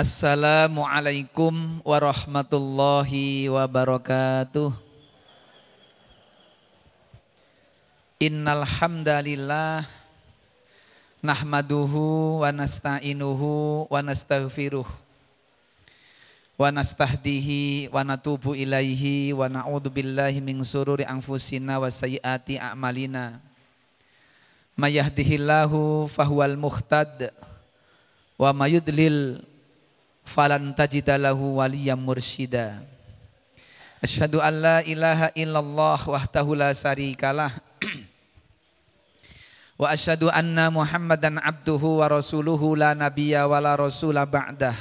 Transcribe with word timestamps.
Assalamualaikum 0.00 1.84
warahmatullahi 1.84 3.52
wabarakatuh. 3.52 4.72
Innal 8.16 8.64
hamdalillah 8.64 9.84
nahmaduhu 11.20 12.40
wa 12.40 12.48
nasta'inuhu 12.48 13.92
wa 13.92 14.00
nastaghfiruh 14.00 14.88
wa 14.88 16.64
nastahdihi 16.72 17.92
wa 17.92 18.00
natubu 18.00 18.56
ilaihi 18.56 19.36
wa 19.36 19.52
na'udzu 19.52 19.92
billahi 19.92 20.40
min 20.40 20.64
sururi 20.64 21.04
anfusina 21.04 21.76
wa 21.76 21.92
sayyiati 21.92 22.56
a'malina. 22.56 23.36
May 24.80 24.96
yahdihillahu 24.96 26.08
fahuwal 26.08 26.56
muhtad 26.56 27.36
wa 28.40 28.48
may 28.56 28.80
yudlil 28.80 29.44
falan 30.30 30.70
tajida 30.70 31.18
waliyam 31.34 31.98
mursyida. 31.98 32.78
Asyhadu 33.98 34.38
an 34.38 34.54
la 34.62 34.78
ilaha 34.86 35.34
illallah 35.34 35.98
wahdahu 35.98 36.54
la 36.56 36.70
syarikalah 36.70 37.52
Wa 39.80 39.96
asyhadu 39.96 40.28
anna 40.28 40.68
Muhammadan 40.68 41.40
abduhu 41.40 42.00
wa 42.00 42.08
rasuluhu 42.08 42.76
la 42.76 42.92
nabiyya 42.92 43.48
wa 43.48 43.58
la 43.58 43.74
rasula 43.80 44.28
ba'dah. 44.28 44.76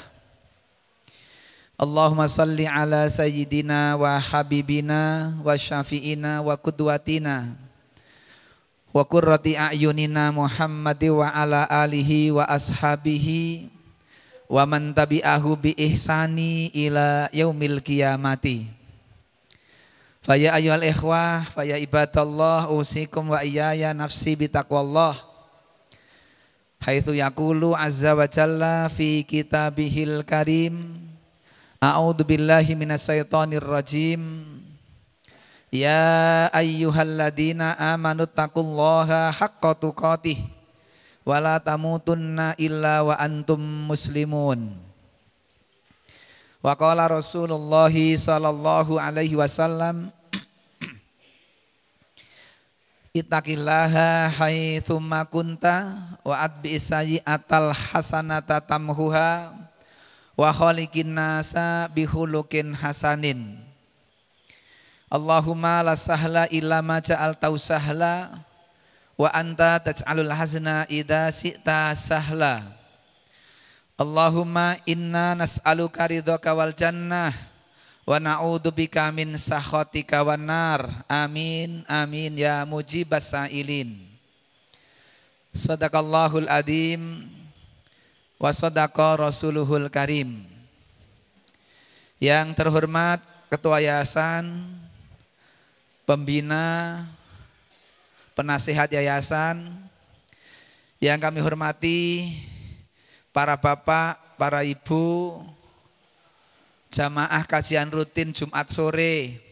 Allahumma 1.79 2.27
salli 2.27 2.67
ala 2.67 3.07
sayyidina 3.07 3.95
wa 3.95 4.19
habibina 4.19 5.31
wa 5.39 5.55
syafi'ina 5.55 6.43
wa 6.43 6.51
kudwatina 6.59 7.55
wa 8.91 8.99
qurrati 9.07 9.55
a'yunina 9.55 10.35
Muhammad 10.35 10.99
wa 11.07 11.31
ala 11.31 11.63
alihi 11.63 12.35
wa 12.35 12.43
ashabihi 12.43 13.78
wa 14.49 14.65
man 14.65 14.97
tabi'ahu 14.97 15.61
bi 15.61 15.71
ihsani 15.77 16.73
ila 16.73 17.29
yaumil 17.29 17.85
qiyamati. 17.85 18.65
Faya 20.25 20.57
ayyuhal 20.57 20.89
ikhwah, 20.89 21.45
faya 21.47 21.77
ibadallah, 21.77 22.67
usikum 22.73 23.29
wa 23.31 23.45
iyaya 23.45 23.93
nafsi 23.93 24.33
bitaqwallah. 24.33 25.15
Haitsu 26.81 27.13
yaqulu 27.13 27.77
azza 27.77 28.17
wa 28.17 28.25
jalla 28.25 28.89
fi 28.89 29.21
kitabihil 29.21 30.25
karim. 30.25 30.97
A'udzu 31.79 32.25
billahi 32.25 32.73
minasyaitonir 32.73 33.63
rajim. 33.63 34.43
Ya 35.69 36.49
ayyuhalladzina 36.49 37.77
amanu 37.77 38.25
taqullaha 38.25 39.29
haqqa 39.29 39.77
tuqatih 39.77 40.58
wa 41.29 41.37
la 41.37 41.61
tamutunna 41.61 42.57
illa 42.57 43.05
wa 43.05 43.13
antum 43.13 43.61
muslimun. 43.85 44.73
Wa 46.65 46.73
qala 46.73 47.05
Rasulullah 47.05 47.93
sallallahu 47.93 48.97
alaihi 48.97 49.37
wasallam 49.37 50.09
Ittaqillaha 53.09 54.29
haitsumma 54.37 55.25
kunta 55.25 55.97
wa 56.21 56.45
adbi 56.45 56.77
sayyi'atal 56.77 57.73
hasanata 57.73 58.61
tamhuha 58.61 59.49
wa 60.37 60.49
khaliqin 60.53 61.17
nasa 61.17 61.89
bihulukin 61.89 62.77
hasanin 62.77 63.57
Allahumma 65.09 65.81
la 65.81 65.97
sahla 65.97 66.45
illa 66.53 66.85
ma 66.85 67.01
ja'altau 67.01 67.57
sahla 67.57 68.45
wa 69.19 69.27
anta 69.35 69.83
taj'alul 69.83 70.31
hazna 70.31 70.87
idza 70.87 71.27
syi'ta 71.27 71.91
sahla 71.91 72.79
Allahumma 73.99 74.79
inna 74.87 75.35
nas'aluka 75.35 76.07
ridhaka 76.07 76.55
wal 76.55 76.71
jannah 76.71 77.35
wa 78.07 78.15
na'udzubika 78.15 79.11
min 79.11 79.35
sakhatika 79.35 80.23
wan 80.23 80.47
nar. 80.47 80.87
Amin 81.11 81.83
amin 81.83 82.39
ya 82.39 82.63
mujibas 82.63 83.35
sailin. 83.35 83.99
Sadaqallahul 85.51 86.47
adim 86.47 87.27
wa 88.39 88.55
sadaqa 88.55 89.19
rasuluhul 89.19 89.91
karim. 89.91 90.47
Yang 92.23 92.55
terhormat 92.55 93.19
Ketua 93.51 93.83
Yayasan, 93.83 94.63
Pembina, 96.07 97.03
Penasihat 98.39 98.87
Yayasan, 98.87 99.67
yang 101.03 101.19
kami 101.19 101.43
hormati 101.43 102.31
para 103.35 103.59
bapak, 103.59 104.15
para 104.39 104.63
ibu, 104.63 105.43
jamaah 106.87 107.43
kajian 107.43 107.91
rutin 107.91 108.31
Jumat 108.31 108.71
sore, 108.71 109.43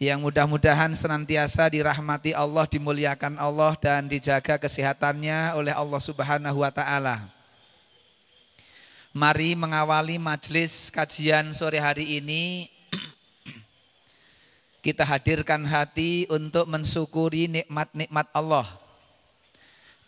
yang 0.00 0.24
mudah-mudahan 0.24 0.96
senantiasa 0.96 1.68
dirahmati 1.68 2.32
Allah, 2.32 2.64
dimuliakan 2.64 3.36
Allah 3.36 3.76
dan 3.76 4.08
dijaga 4.08 4.56
kesehatannya 4.56 5.52
oleh 5.52 5.76
Allah 5.76 6.00
Subhanahu 6.00 6.64
wa 6.64 6.72
taala. 6.72 7.28
Mari 9.12 9.52
mengawali 9.52 10.16
majelis 10.16 10.88
kajian 10.88 11.52
sore 11.52 11.76
hari 11.76 12.24
ini 12.24 12.72
kita 14.84 15.02
hadirkan 15.02 15.66
hati 15.66 16.28
untuk 16.30 16.66
mensyukuri 16.70 17.50
nikmat-nikmat 17.50 18.26
Allah. 18.32 18.66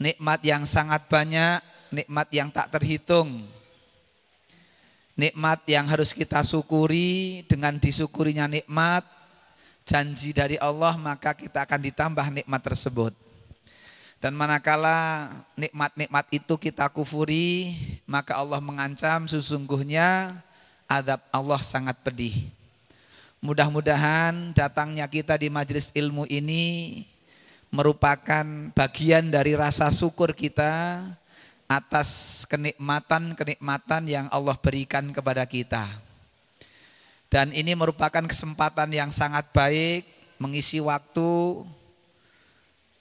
Nikmat 0.00 0.41
yang 0.42 0.64
sangat 0.64 1.04
banyak 1.10 1.60
nikmat 1.91 2.31
yang 2.31 2.48
tak 2.48 2.70
terhitung. 2.70 3.44
Nikmat 5.19 5.60
yang 5.69 5.84
harus 5.84 6.16
kita 6.16 6.41
syukuri 6.41 7.44
dengan 7.44 7.76
disyukurinya 7.76 8.48
nikmat 8.48 9.04
janji 9.84 10.31
dari 10.32 10.56
Allah 10.56 10.94
maka 10.97 11.34
kita 11.34 11.66
akan 11.66 11.81
ditambah 11.92 12.26
nikmat 12.41 12.62
tersebut. 12.62 13.12
Dan 14.20 14.37
manakala 14.37 15.32
nikmat-nikmat 15.56 16.28
itu 16.28 16.60
kita 16.60 16.92
kufuri, 16.92 17.72
maka 18.04 18.37
Allah 18.37 18.60
mengancam 18.60 19.25
sesungguhnya 19.25 20.37
adab 20.84 21.25
Allah 21.32 21.60
sangat 21.64 21.97
pedih. 22.04 22.52
Mudah-mudahan 23.41 24.53
datangnya 24.53 25.09
kita 25.09 25.41
di 25.41 25.49
majelis 25.49 25.89
ilmu 25.97 26.28
ini 26.28 27.09
merupakan 27.73 28.45
bagian 28.77 29.33
dari 29.33 29.56
rasa 29.56 29.89
syukur 29.89 30.37
kita 30.37 31.01
atas 31.65 32.45
kenikmatan-kenikmatan 32.53 34.05
yang 34.05 34.27
Allah 34.29 34.53
berikan 34.61 35.09
kepada 35.09 35.49
kita. 35.49 35.89
Dan 37.33 37.56
ini 37.56 37.73
merupakan 37.73 38.29
kesempatan 38.29 38.93
yang 38.93 39.09
sangat 39.09 39.49
baik 39.56 40.05
mengisi 40.37 40.77
waktu, 40.77 41.65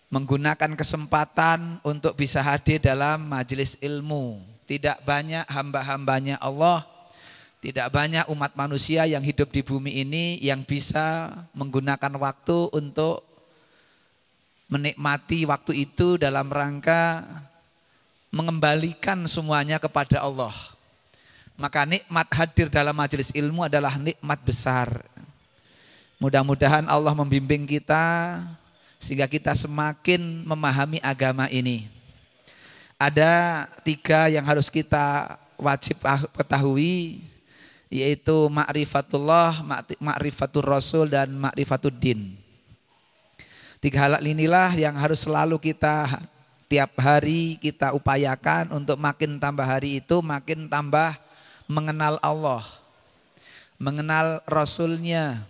menggunakan 0.08 0.72
kesempatan 0.80 1.84
untuk 1.84 2.16
bisa 2.16 2.40
hadir 2.40 2.80
dalam 2.80 3.28
majelis 3.28 3.76
ilmu. 3.84 4.40
Tidak 4.64 5.04
banyak 5.04 5.50
hamba-hambanya 5.52 6.40
Allah, 6.40 6.88
tidak 7.60 7.92
banyak 7.92 8.24
umat 8.32 8.56
manusia 8.56 9.04
yang 9.04 9.20
hidup 9.20 9.52
di 9.52 9.60
bumi 9.60 10.00
ini 10.00 10.40
yang 10.40 10.64
bisa 10.64 11.28
menggunakan 11.52 12.16
waktu 12.16 12.72
untuk 12.72 13.20
menikmati 14.72 15.44
waktu 15.44 15.84
itu 15.84 16.16
dalam 16.16 16.48
rangka 16.48 17.28
mengembalikan 18.32 19.28
semuanya 19.28 19.76
kepada 19.76 20.24
Allah. 20.24 20.56
Maka 21.60 21.84
nikmat 21.84 22.32
hadir 22.32 22.72
dalam 22.72 22.96
majelis 22.96 23.36
ilmu 23.36 23.68
adalah 23.68 24.00
nikmat 24.00 24.40
besar. 24.40 25.04
Mudah-mudahan 26.16 26.88
Allah 26.88 27.12
membimbing 27.12 27.68
kita 27.68 28.40
sehingga 29.04 29.28
kita 29.28 29.52
semakin 29.52 30.48
memahami 30.48 31.04
agama 31.04 31.52
ini. 31.52 31.92
Ada 32.96 33.68
tiga 33.84 34.32
yang 34.32 34.48
harus 34.48 34.72
kita 34.72 35.36
wajib 35.60 36.00
ketahui 36.40 37.20
yaitu 37.90 38.48
ma'rifatullah, 38.54 39.66
ma'rifatul 39.98 40.66
rasul 40.66 41.10
dan 41.10 41.34
ma'rifatul 41.34 41.94
din. 41.98 42.38
Tiga 43.82 44.06
hal 44.06 44.22
inilah 44.22 44.78
yang 44.78 44.94
harus 44.94 45.26
selalu 45.26 45.58
kita 45.58 46.22
tiap 46.70 46.94
hari 47.02 47.58
kita 47.58 47.98
upayakan 47.98 48.70
untuk 48.78 48.94
makin 49.02 49.42
tambah 49.42 49.66
hari 49.66 49.98
itu 49.98 50.22
makin 50.22 50.70
tambah 50.70 51.18
mengenal 51.66 52.18
Allah, 52.22 52.66
mengenal 53.82 54.42
Rasulnya, 54.46 55.46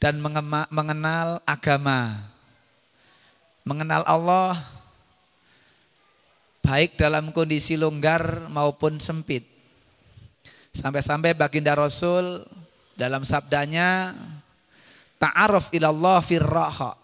dan 0.00 0.22
mengenal 0.70 1.42
agama. 1.42 2.30
Mengenal 3.60 4.02
Allah 4.08 4.56
baik 6.64 6.96
dalam 6.96 7.34
kondisi 7.34 7.74
longgar 7.74 8.46
maupun 8.46 9.02
sempit. 9.02 9.49
Sampai-sampai 10.70 11.34
baginda 11.34 11.74
Rasul 11.74 12.46
dalam 12.94 13.26
sabdanya 13.26 14.14
ta'aruf 15.18 15.74
ilallah 15.74 16.22
firraha 16.22 16.94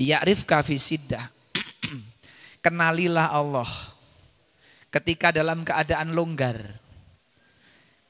ya'rifka 0.00 0.64
fi 0.64 0.80
siddah 0.80 1.22
kenalilah 2.64 3.30
Allah 3.30 3.68
ketika 4.92 5.32
dalam 5.32 5.64
keadaan 5.64 6.12
longgar. 6.12 6.60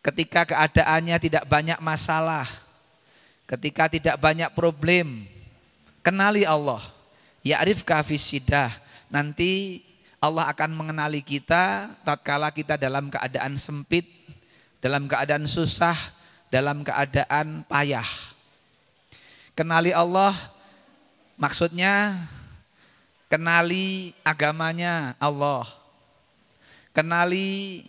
ketika 0.03 0.43
keadaannya 0.43 1.15
tidak 1.23 1.47
banyak 1.47 1.79
masalah, 1.79 2.43
ketika 3.47 3.87
tidak 3.87 4.19
banyak 4.19 4.51
problem, 4.51 5.23
kenali 6.03 6.43
Allah. 6.43 6.83
Ya'rif 7.43 7.83
kafisidah. 7.87 8.71
Nanti 9.11 9.83
Allah 10.23 10.51
akan 10.51 10.75
mengenali 10.75 11.23
kita 11.23 11.91
tatkala 12.07 12.51
kita 12.55 12.79
dalam 12.79 13.11
keadaan 13.11 13.59
sempit, 13.59 14.07
dalam 14.83 15.07
keadaan 15.07 15.47
susah, 15.47 15.95
dalam 16.51 16.83
keadaan 16.83 17.63
payah. 17.71 18.05
Kenali 19.55 19.95
Allah 19.95 20.35
maksudnya 21.39 22.19
kenali 23.31 24.11
agamanya 24.27 25.15
Allah. 25.23 25.65
Kenali 26.93 27.87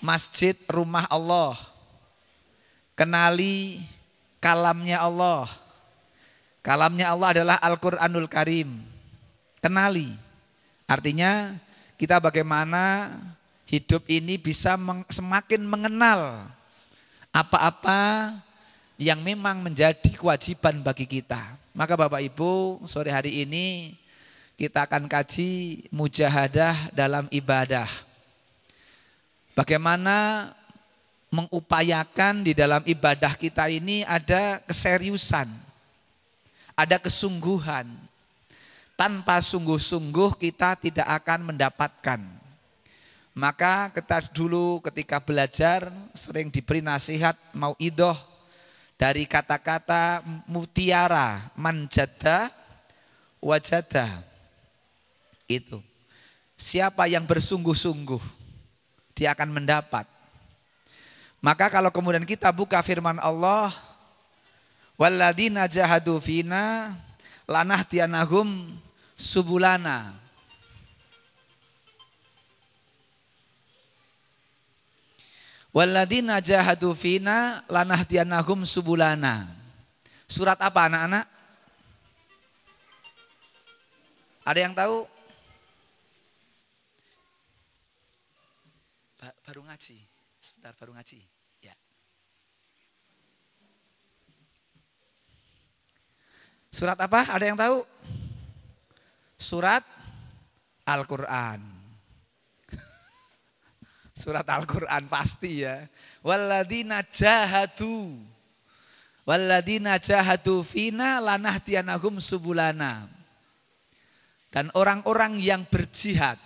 masjid 0.00 0.56
rumah 0.70 1.04
Allah. 1.10 1.58
Kenali 2.96 3.82
kalamnya 4.40 5.04
Allah. 5.04 5.50
Kalamnya 6.62 7.10
Allah 7.10 7.28
adalah 7.34 7.56
Al-Qur'anul 7.58 8.30
Karim. 8.30 8.80
Kenali. 9.58 10.14
Artinya 10.86 11.58
kita 11.98 12.22
bagaimana 12.22 13.12
hidup 13.72 14.04
ini 14.12 14.36
bisa 14.36 14.76
semakin 15.08 15.64
mengenal 15.64 16.44
apa-apa 17.32 18.36
yang 19.00 19.24
memang 19.24 19.64
menjadi 19.64 20.12
kewajiban 20.12 20.84
bagi 20.84 21.08
kita. 21.08 21.40
Maka 21.72 21.96
Bapak 21.96 22.20
Ibu, 22.20 22.84
sore 22.84 23.08
hari 23.08 23.48
ini 23.48 23.96
kita 24.60 24.84
akan 24.84 25.08
kaji 25.08 25.88
mujahadah 25.88 26.92
dalam 26.92 27.24
ibadah. 27.32 27.88
Bagaimana 29.56 30.52
mengupayakan 31.32 32.44
di 32.44 32.52
dalam 32.52 32.84
ibadah 32.84 33.32
kita 33.40 33.72
ini 33.72 34.04
ada 34.04 34.60
keseriusan, 34.68 35.48
ada 36.76 37.00
kesungguhan. 37.00 37.88
Tanpa 38.92 39.40
sungguh-sungguh 39.40 40.36
kita 40.36 40.76
tidak 40.76 41.08
akan 41.24 41.56
mendapatkan. 41.56 42.41
Maka 43.32 43.88
kita 43.96 44.20
dulu 44.28 44.84
ketika 44.84 45.16
belajar 45.16 45.88
sering 46.12 46.52
diberi 46.52 46.84
nasihat 46.84 47.32
mau 47.56 47.72
idoh 47.80 48.16
dari 49.00 49.24
kata-kata 49.24 50.20
mutiara 50.44 51.48
manjada 51.56 52.52
wajada. 53.40 54.22
Itu. 55.48 55.80
Siapa 56.54 57.08
yang 57.10 57.26
bersungguh-sungguh 57.26 58.22
dia 59.16 59.34
akan 59.34 59.50
mendapat. 59.50 60.06
Maka 61.42 61.66
kalau 61.72 61.90
kemudian 61.90 62.22
kita 62.22 62.54
buka 62.54 62.78
firman 62.86 63.18
Allah 63.18 63.74
walladzina 64.94 65.66
jahadu 65.66 66.22
fina 66.22 66.94
lanah 67.50 67.82
tianahum 67.82 68.78
subulana. 69.18 70.21
Walladina 75.72 76.44
jahadu 76.44 76.92
fina 76.92 77.64
lanahdiyanahum 77.64 78.68
subulana. 78.68 79.48
Surat 80.28 80.60
apa 80.60 80.84
anak-anak? 80.84 81.24
Ada 84.44 84.60
yang 84.60 84.76
tahu? 84.76 85.08
Baru 89.48 89.64
ngaji. 89.64 89.96
Sebentar 90.44 90.76
baru 90.76 90.92
ngaji. 90.92 91.24
Ya. 91.64 91.72
Surat 96.68 97.00
apa? 97.00 97.32
Ada 97.32 97.44
yang 97.48 97.56
tahu? 97.56 97.80
Surat 99.40 99.80
Al-Quran. 100.84 101.71
Surat 104.12 104.44
Al-Quran 104.44 105.08
pasti 105.08 105.64
ya. 105.64 105.80
Walladina 106.20 107.00
jahadu. 107.00 108.12
Walladina 109.24 109.96
jahadu 109.96 110.60
fina 110.60 111.16
lanahtianahum 111.18 112.20
subulana. 112.20 113.08
Dan 114.52 114.68
orang-orang 114.76 115.40
yang 115.40 115.64
berjihad. 115.64 116.36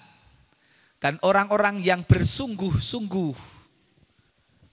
Dan 1.03 1.19
orang-orang 1.27 1.83
yang 1.83 2.07
bersungguh-sungguh. 2.07 3.35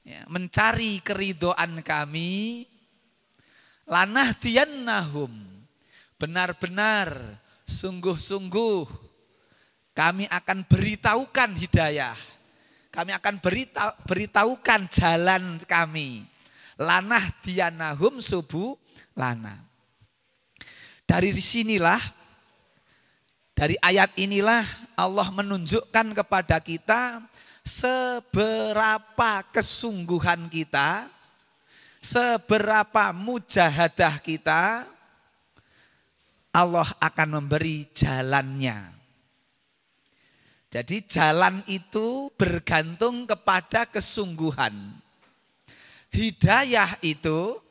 Ya, 0.05 0.21
mencari 0.29 1.01
keridoan 1.01 1.81
kami. 1.81 2.69
Lanahtianahum. 3.89 5.33
Benar-benar 6.21 7.41
sungguh-sungguh 7.65 8.85
kami 9.97 10.29
akan 10.29 10.65
beritahukan 10.69 11.51
hidayah 11.57 12.15
kami 12.93 13.09
akan 13.17 13.41
berita, 13.41 13.97
beritahukan 14.05 14.85
jalan 14.85 15.57
kami. 15.65 16.21
Lanah 16.77 17.25
dianahum 17.41 18.21
subuh 18.21 18.77
lana. 19.17 19.57
Dari 21.09 21.33
sinilah, 21.33 21.97
dari 23.57 23.73
ayat 23.81 24.13
inilah 24.13 24.61
Allah 24.93 25.25
menunjukkan 25.33 26.13
kepada 26.13 26.61
kita 26.61 27.17
seberapa 27.65 29.41
kesungguhan 29.49 30.45
kita, 30.53 31.09
seberapa 31.97 33.09
mujahadah 33.09 34.21
kita, 34.21 34.85
Allah 36.53 36.89
akan 37.01 37.41
memberi 37.41 37.89
jalannya. 37.89 38.92
Jadi 40.73 41.05
jalan 41.05 41.61
itu 41.69 42.33
bergantung 42.33 43.29
kepada 43.29 43.85
kesungguhan. 43.85 44.73
Hidayah 46.09 46.97
itu, 47.05 47.61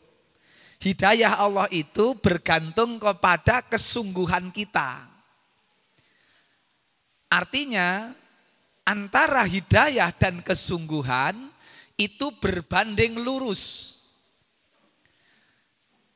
hidayah 0.79 1.35
Allah 1.35 1.67
itu 1.75 2.15
bergantung 2.23 3.03
kepada 3.03 3.67
kesungguhan 3.67 4.55
kita. 4.55 5.03
Artinya 7.27 8.15
antara 8.87 9.51
hidayah 9.51 10.15
dan 10.15 10.39
kesungguhan 10.39 11.35
itu 11.99 12.31
berbanding 12.39 13.19
lurus. 13.19 13.99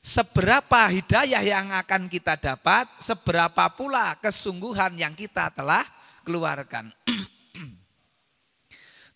Seberapa 0.07 0.87
hidayah 0.87 1.43
yang 1.43 1.75
akan 1.83 2.07
kita 2.07 2.38
dapat, 2.38 2.87
seberapa 3.02 3.75
pula 3.75 4.14
kesungguhan 4.23 4.95
yang 4.95 5.19
kita 5.19 5.50
telah 5.50 5.96
keluarkan. 6.26 6.90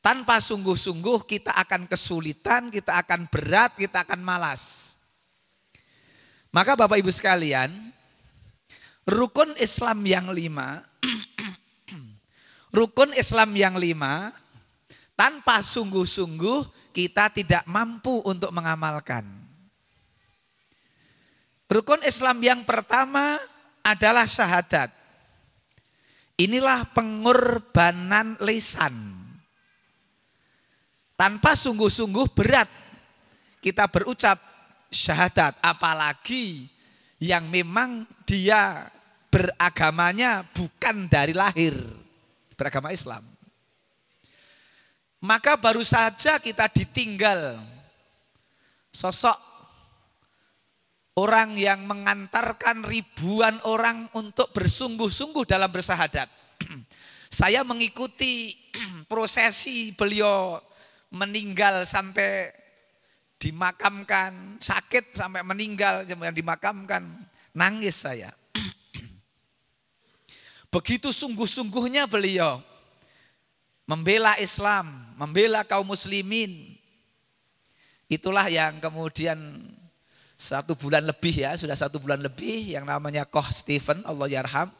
Tanpa 0.07 0.39
sungguh-sungguh 0.39 1.27
kita 1.27 1.51
akan 1.59 1.91
kesulitan, 1.91 2.71
kita 2.71 3.03
akan 3.03 3.27
berat, 3.27 3.75
kita 3.75 4.07
akan 4.07 4.23
malas. 4.23 4.95
Maka 6.55 6.79
Bapak 6.79 7.03
Ibu 7.03 7.11
sekalian, 7.11 7.69
rukun 9.05 9.59
Islam 9.59 10.07
yang 10.07 10.31
lima, 10.31 10.87
rukun 12.79 13.13
Islam 13.19 13.51
yang 13.59 13.75
lima, 13.77 14.31
tanpa 15.19 15.61
sungguh-sungguh 15.61 16.95
kita 16.97 17.31
tidak 17.31 17.63
mampu 17.69 18.25
untuk 18.25 18.51
mengamalkan. 18.57 19.27
Rukun 21.71 22.03
Islam 22.03 22.43
yang 22.43 22.67
pertama 22.67 23.39
adalah 23.87 24.27
syahadat. 24.27 24.91
Inilah 26.41 26.89
pengorbanan 26.97 28.41
lisan. 28.41 28.97
Tanpa 31.13 31.53
sungguh-sungguh 31.53 32.33
berat 32.33 32.71
kita 33.61 33.85
berucap 33.93 34.41
syahadat. 34.89 35.61
Apalagi 35.61 36.65
yang 37.21 37.45
memang 37.53 38.09
dia 38.25 38.89
beragamanya 39.29 40.49
bukan 40.57 41.13
dari 41.13 41.37
lahir. 41.37 41.77
Beragama 42.57 42.89
Islam. 42.89 43.21
Maka 45.21 45.61
baru 45.61 45.85
saja 45.85 46.41
kita 46.41 46.73
ditinggal 46.73 47.61
sosok 48.89 49.50
Orang 51.21 51.61
yang 51.61 51.85
mengantarkan 51.85 52.81
ribuan 52.81 53.61
orang 53.69 54.09
untuk 54.17 54.49
bersungguh-sungguh 54.57 55.45
dalam 55.45 55.69
bersahadat. 55.69 56.33
Saya 57.29 57.61
mengikuti 57.61 58.57
prosesi 59.13 59.93
beliau 59.93 60.57
meninggal 61.13 61.85
sampai 61.85 62.57
dimakamkan, 63.37 64.57
sakit 64.65 65.13
sampai 65.13 65.45
meninggal, 65.45 66.09
kemudian 66.09 66.33
dimakamkan, 66.33 67.05
nangis 67.53 68.05
saya. 68.05 68.33
Begitu 70.75 71.09
sungguh-sungguhnya 71.09 72.05
beliau 72.09 72.61
membela 73.89 74.37
Islam, 74.37 75.09
membela 75.17 75.65
kaum 75.65 75.89
muslimin, 75.89 76.81
Itulah 78.11 78.51
yang 78.51 78.83
kemudian 78.83 79.39
satu 80.41 80.73
bulan 80.73 81.05
lebih 81.05 81.45
ya, 81.45 81.53
sudah 81.53 81.77
satu 81.77 82.01
bulan 82.01 82.25
lebih 82.25 82.73
yang 82.73 82.89
namanya 82.89 83.29
Koh 83.29 83.45
Stephen, 83.53 84.01
Allah 84.09 84.25
yarham, 84.25 84.73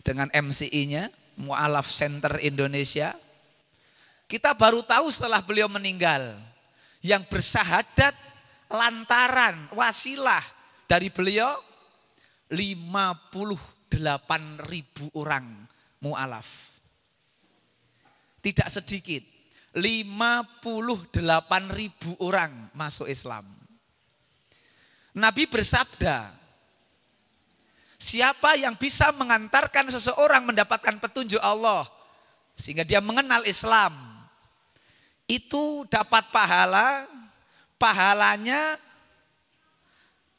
dengan 0.00 0.32
MCI-nya, 0.32 1.12
Mu'alaf 1.36 1.84
Center 1.84 2.40
Indonesia. 2.40 3.12
Kita 4.24 4.56
baru 4.56 4.80
tahu 4.80 5.12
setelah 5.12 5.44
beliau 5.44 5.68
meninggal, 5.68 6.32
yang 7.04 7.20
bersahadat 7.28 8.16
lantaran 8.72 9.68
wasilah 9.76 10.40
dari 10.88 11.12
beliau 11.12 11.60
58 12.48 13.92
ribu 14.64 15.12
orang 15.12 15.44
mu'alaf. 16.00 16.48
Tidak 18.40 18.68
sedikit, 18.72 19.20
58 19.76 21.12
ribu 21.68 22.16
orang 22.24 22.72
masuk 22.72 23.04
Islam. 23.12 23.59
Nabi 25.16 25.50
bersabda, 25.50 26.30
siapa 27.98 28.54
yang 28.54 28.78
bisa 28.78 29.10
mengantarkan 29.16 29.90
seseorang 29.90 30.46
mendapatkan 30.46 31.02
petunjuk 31.02 31.42
Allah 31.42 31.84
sehingga 32.54 32.86
dia 32.86 33.02
mengenal 33.02 33.42
Islam, 33.48 33.96
itu 35.30 35.86
dapat 35.86 36.26
pahala, 36.34 37.06
pahalanya 37.78 38.78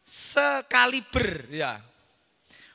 sekaliber 0.03 1.47
ya. 1.47 1.79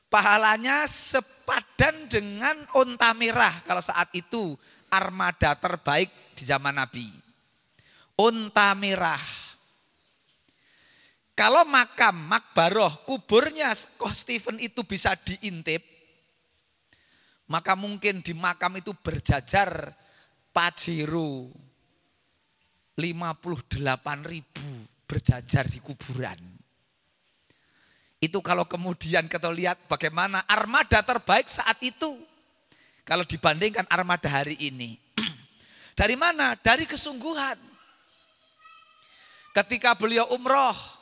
Pahalanya 0.06 0.88
sepadan 0.88 2.08
dengan 2.08 2.56
onta 2.72 3.12
merah 3.12 3.52
kalau 3.68 3.84
saat 3.84 4.08
itu 4.16 4.56
armada 4.88 5.52
terbaik 5.58 6.08
di 6.32 6.42
zaman 6.46 6.72
Nabi. 6.72 7.10
Unta 8.16 8.72
merah. 8.72 9.45
Kalau 11.36 11.68
makam 11.68 12.16
Makbaroh, 12.32 13.04
kuburnya 13.04 13.76
Koh 14.00 14.08
Stephen 14.08 14.56
itu 14.56 14.80
bisa 14.88 15.12
diintip, 15.20 15.84
maka 17.52 17.76
mungkin 17.76 18.24
di 18.24 18.32
makam 18.32 18.80
itu 18.80 18.96
berjajar 18.96 19.92
Pajero 20.48 21.52
58 22.96 23.76
ribu 24.24 24.68
berjajar 25.04 25.68
di 25.68 25.76
kuburan. 25.84 26.40
Itu 28.16 28.40
kalau 28.40 28.64
kemudian 28.64 29.28
kita 29.28 29.52
lihat 29.52 29.76
bagaimana 29.92 30.48
armada 30.48 31.04
terbaik 31.04 31.52
saat 31.52 31.76
itu. 31.84 32.16
Kalau 33.04 33.22
dibandingkan 33.22 33.84
armada 33.92 34.26
hari 34.26 34.56
ini. 34.56 34.96
Dari 36.00 36.16
mana? 36.16 36.56
Dari 36.56 36.88
kesungguhan. 36.88 37.60
Ketika 39.52 39.94
beliau 39.94 40.26
umroh, 40.32 40.95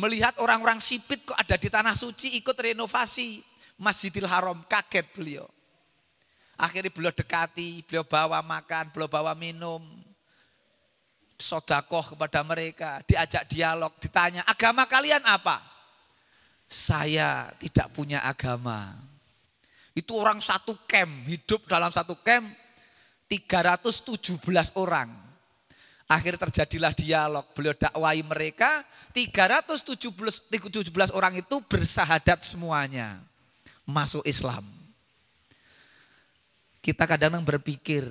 melihat 0.00 0.40
orang-orang 0.40 0.80
sipit 0.80 1.20
kok 1.28 1.36
ada 1.36 1.60
di 1.60 1.68
tanah 1.68 1.92
suci 1.92 2.40
ikut 2.40 2.56
renovasi 2.56 3.44
Masjidil 3.76 4.28
Haram, 4.28 4.60
kaget 4.64 5.04
beliau. 5.12 5.44
Akhirnya 6.60 6.92
beliau 6.92 7.12
dekati, 7.12 7.80
beliau 7.88 8.04
bawa 8.04 8.44
makan, 8.44 8.92
beliau 8.92 9.08
bawa 9.08 9.32
minum. 9.32 9.80
Sodakoh 11.40 12.12
kepada 12.12 12.44
mereka, 12.44 13.00
diajak 13.08 13.48
dialog, 13.48 13.96
ditanya, 13.96 14.44
agama 14.44 14.84
kalian 14.84 15.24
apa? 15.24 15.56
Saya 16.68 17.48
tidak 17.56 17.88
punya 17.96 18.20
agama. 18.20 18.92
Itu 19.96 20.20
orang 20.20 20.44
satu 20.44 20.76
camp, 20.84 21.24
hidup 21.24 21.64
dalam 21.64 21.88
satu 21.88 22.12
camp 22.20 22.44
317 23.24 24.76
orang. 24.76 25.29
Akhir 26.10 26.34
terjadilah 26.34 26.90
dialog, 26.90 27.46
beliau 27.54 27.70
dakwai 27.70 28.18
mereka, 28.26 28.82
317 29.14 29.94
orang 31.14 31.38
itu 31.38 31.62
bersahadat 31.70 32.42
semuanya. 32.42 33.22
Masuk 33.86 34.26
Islam. 34.26 34.66
Kita 36.82 37.06
kadang-kadang 37.06 37.46
berpikir, 37.46 38.02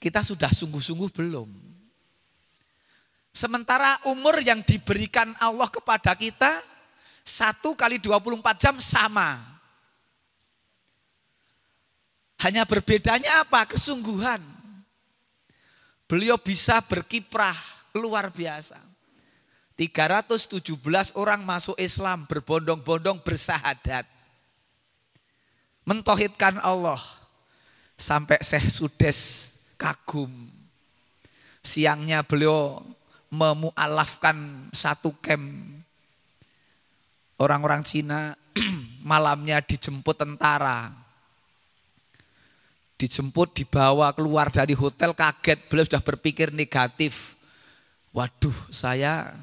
kita 0.00 0.24
sudah 0.24 0.48
sungguh-sungguh 0.48 1.12
belum. 1.12 1.52
Sementara 3.36 4.00
umur 4.08 4.40
yang 4.40 4.64
diberikan 4.64 5.36
Allah 5.44 5.68
kepada 5.68 6.16
kita, 6.16 6.56
satu 7.20 7.76
kali 7.76 8.00
24 8.00 8.40
jam 8.56 8.76
sama. 8.80 9.40
Hanya 12.40 12.64
berbedanya 12.64 13.44
apa? 13.44 13.68
Kesungguhan. 13.68 14.51
Beliau 16.12 16.36
bisa 16.36 16.84
berkiprah 16.84 17.56
luar 17.96 18.28
biasa. 18.28 18.76
317 19.80 20.60
orang 21.16 21.40
masuk 21.40 21.72
Islam 21.80 22.28
berbondong-bondong 22.28 23.24
bersahadat. 23.24 24.04
Mentohidkan 25.88 26.60
Allah. 26.60 27.00
Sampai 27.96 28.44
Syekh 28.44 28.68
Sudes 28.68 29.18
kagum. 29.80 30.28
Siangnya 31.64 32.20
beliau 32.20 32.84
memualafkan 33.32 34.68
satu 34.68 35.16
camp. 35.16 35.48
Orang-orang 37.40 37.88
Cina 37.88 38.36
malamnya 39.00 39.64
dijemput 39.64 40.20
tentara 40.20 41.01
dijemput, 43.02 43.58
dibawa 43.58 44.14
keluar 44.14 44.54
dari 44.54 44.78
hotel 44.78 45.10
kaget, 45.10 45.66
beliau 45.66 45.82
sudah 45.82 46.02
berpikir 46.06 46.54
negatif. 46.54 47.34
Waduh, 48.14 48.54
saya 48.70 49.34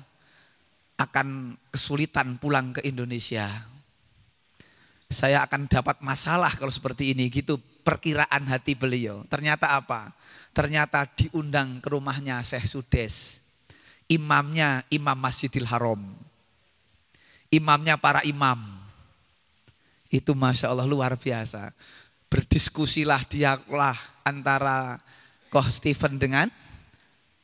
akan 0.95 1.59
kesulitan 1.67 2.39
pulang 2.39 2.71
ke 2.71 2.87
Indonesia. 2.87 3.47
Saya 5.11 5.43
akan 5.43 5.67
dapat 5.67 5.99
masalah 5.99 6.53
kalau 6.55 6.71
seperti 6.71 7.11
ini 7.11 7.27
gitu 7.27 7.59
perkiraan 7.83 8.47
hati 8.47 8.77
beliau. 8.77 9.25
Ternyata 9.27 9.75
apa? 9.75 10.13
Ternyata 10.55 11.09
diundang 11.17 11.83
ke 11.83 11.91
rumahnya 11.91 12.39
Syekh 12.45 12.69
Sudes. 12.69 13.43
Imamnya 14.07 14.85
Imam 14.93 15.17
Masjidil 15.17 15.67
Haram. 15.67 15.99
Imamnya 17.49 17.97
para 17.97 18.21
imam. 18.23 18.61
Itu 20.13 20.37
Masya 20.37 20.69
Allah 20.69 20.85
luar 20.85 21.17
biasa 21.17 21.73
berdiskusilah 22.29 23.25
dialoglah 23.25 23.97
antara 24.23 25.01
Koh 25.49 25.65
Stephen 25.67 26.21
dengan 26.21 26.47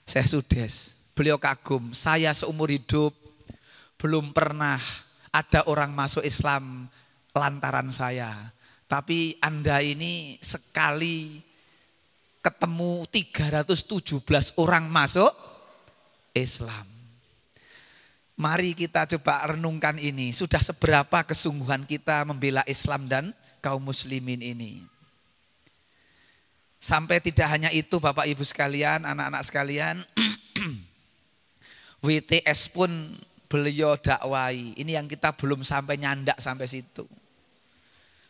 Syekh 0.05 0.29
Sudes. 0.29 1.01
Beliau 1.17 1.41
kagum, 1.41 1.91
saya 1.91 2.31
seumur 2.37 2.69
hidup 2.69 3.11
belum 3.97 4.31
pernah 4.31 4.77
ada 5.33 5.65
orang 5.65 5.89
masuk 5.91 6.21
Islam 6.21 6.85
lantaran 7.33 7.89
saya. 7.89 8.31
Tapi 8.85 9.41
Anda 9.41 9.81
ini 9.81 10.37
sekali 10.39 11.41
ketemu 12.45 13.09
317 13.09 14.61
orang 14.61 14.85
masuk 14.85 15.33
Islam. 16.37 16.85
Mari 18.35 18.77
kita 18.77 19.07
coba 19.17 19.55
renungkan 19.55 19.97
ini. 19.97 20.29
Sudah 20.29 20.59
seberapa 20.61 21.23
kesungguhan 21.25 21.87
kita 21.87 22.27
membela 22.27 22.61
Islam 22.69 23.07
dan 23.09 23.31
kaum 23.65 23.81
muslimin 23.81 24.45
ini. 24.45 24.85
Sampai 26.77 27.17
tidak 27.17 27.49
hanya 27.49 27.73
itu 27.73 27.97
Bapak 27.97 28.29
Ibu 28.29 28.45
sekalian, 28.45 29.09
anak-anak 29.09 29.41
sekalian, 29.41 30.05
WTS 32.05 32.69
pun 32.69 32.93
beliau 33.49 33.97
dakwai. 33.97 34.77
Ini 34.77 35.01
yang 35.01 35.09
kita 35.09 35.33
belum 35.33 35.65
sampai 35.65 35.97
nyandak 35.97 36.37
sampai 36.37 36.69
situ. 36.69 37.09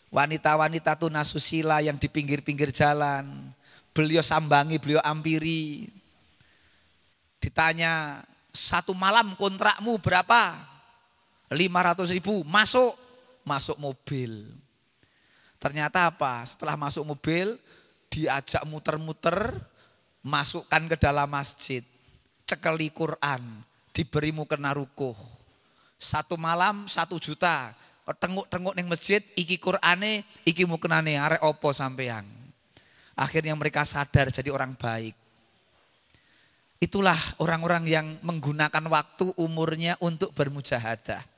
Wanita-wanita 0.08 0.96
tunasusila 0.96 1.84
yang 1.84 2.00
di 2.00 2.08
pinggir-pinggir 2.08 2.72
jalan, 2.72 3.52
beliau 3.92 4.24
sambangi, 4.24 4.80
beliau 4.80 5.04
ampiri. 5.04 5.92
Ditanya, 7.44 8.24
satu 8.56 8.96
malam 8.96 9.36
kontrakmu 9.36 10.00
berapa? 10.00 10.56
500 11.52 12.16
ribu, 12.16 12.48
masuk, 12.48 12.96
masuk 13.44 13.76
mobil. 13.76 14.48
Ternyata 15.66 16.14
apa? 16.14 16.46
Setelah 16.46 16.78
masuk 16.78 17.02
mobil, 17.10 17.58
diajak 18.14 18.62
muter-muter, 18.70 19.50
masukkan 20.22 20.86
ke 20.86 20.94
dalam 20.94 21.26
masjid. 21.26 21.82
Cekeli 22.46 22.94
Quran, 22.94 23.66
diberi 23.90 24.30
mukena 24.30 24.78
rukuh. 24.78 25.18
Satu 25.98 26.38
malam 26.38 26.86
satu 26.86 27.18
juta. 27.18 27.74
Tenguk-tenguk 28.06 28.78
ning 28.78 28.86
masjid, 28.86 29.26
iki 29.34 29.58
Qurane, 29.58 30.22
iki 30.46 30.70
mukenane, 30.70 31.18
arek 31.18 31.42
opo 31.42 31.74
sampean. 31.74 32.30
Akhirnya 33.18 33.58
mereka 33.58 33.82
sadar 33.90 34.30
jadi 34.30 34.54
orang 34.54 34.78
baik. 34.78 35.18
Itulah 36.78 37.18
orang-orang 37.42 37.90
yang 37.90 38.06
menggunakan 38.22 38.86
waktu 38.86 39.34
umurnya 39.42 39.98
untuk 39.98 40.30
bermujahadah 40.38 41.35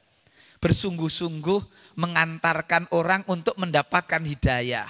bersungguh-sungguh 0.61 1.61
mengantarkan 1.97 2.89
orang 2.93 3.25
untuk 3.25 3.57
mendapatkan 3.57 4.21
hidayah. 4.21 4.89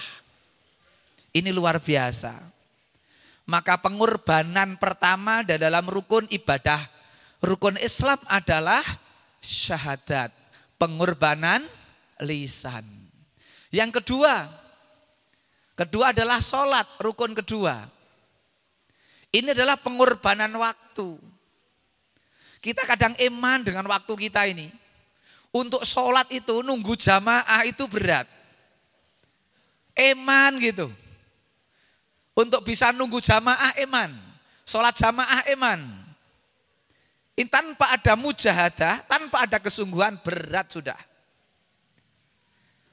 Ini 1.31 1.51
luar 1.55 1.79
biasa. 1.79 2.33
Maka 3.47 3.79
pengorbanan 3.79 4.75
pertama 4.75 5.39
dalam 5.39 5.87
rukun 5.87 6.27
ibadah 6.27 6.97
rukun 7.41 7.77
Islam 7.79 8.17
adalah 8.27 8.83
syahadat, 9.41 10.33
pengorbanan 10.75 11.65
lisan. 12.23 12.83
Yang 13.69 14.01
kedua, 14.01 14.47
kedua 15.77 16.15
adalah 16.15 16.39
sholat, 16.41 16.87
rukun 16.99 17.35
kedua. 17.37 17.85
Ini 19.31 19.53
adalah 19.53 19.75
pengorbanan 19.77 20.49
waktu. 20.55 21.19
Kita 22.57 22.87
kadang 22.87 23.13
iman 23.15 23.59
dengan 23.61 23.85
waktu 23.85 24.13
kita 24.17 24.49
ini. 24.49 24.71
Untuk 25.57 25.81
sholat 25.81 26.29
itu 26.29 26.61
nunggu 26.61 26.93
jamaah 26.93 27.65
itu 27.65 27.89
berat. 27.89 28.29
Eman 29.97 30.61
gitu. 30.61 30.93
Untuk 32.37 32.61
bisa 32.61 32.93
nunggu 32.93 33.17
jamaah 33.17 33.73
eman. 33.81 34.13
Sholat 34.61 34.93
jamaah 34.93 35.49
eman. 35.49 35.81
In, 37.37 37.49
tanpa 37.49 37.89
ada 37.93 38.13
mujahadah, 38.13 39.01
tanpa 39.09 39.49
ada 39.49 39.57
kesungguhan 39.57 40.21
berat 40.21 40.69
sudah. 40.69 40.97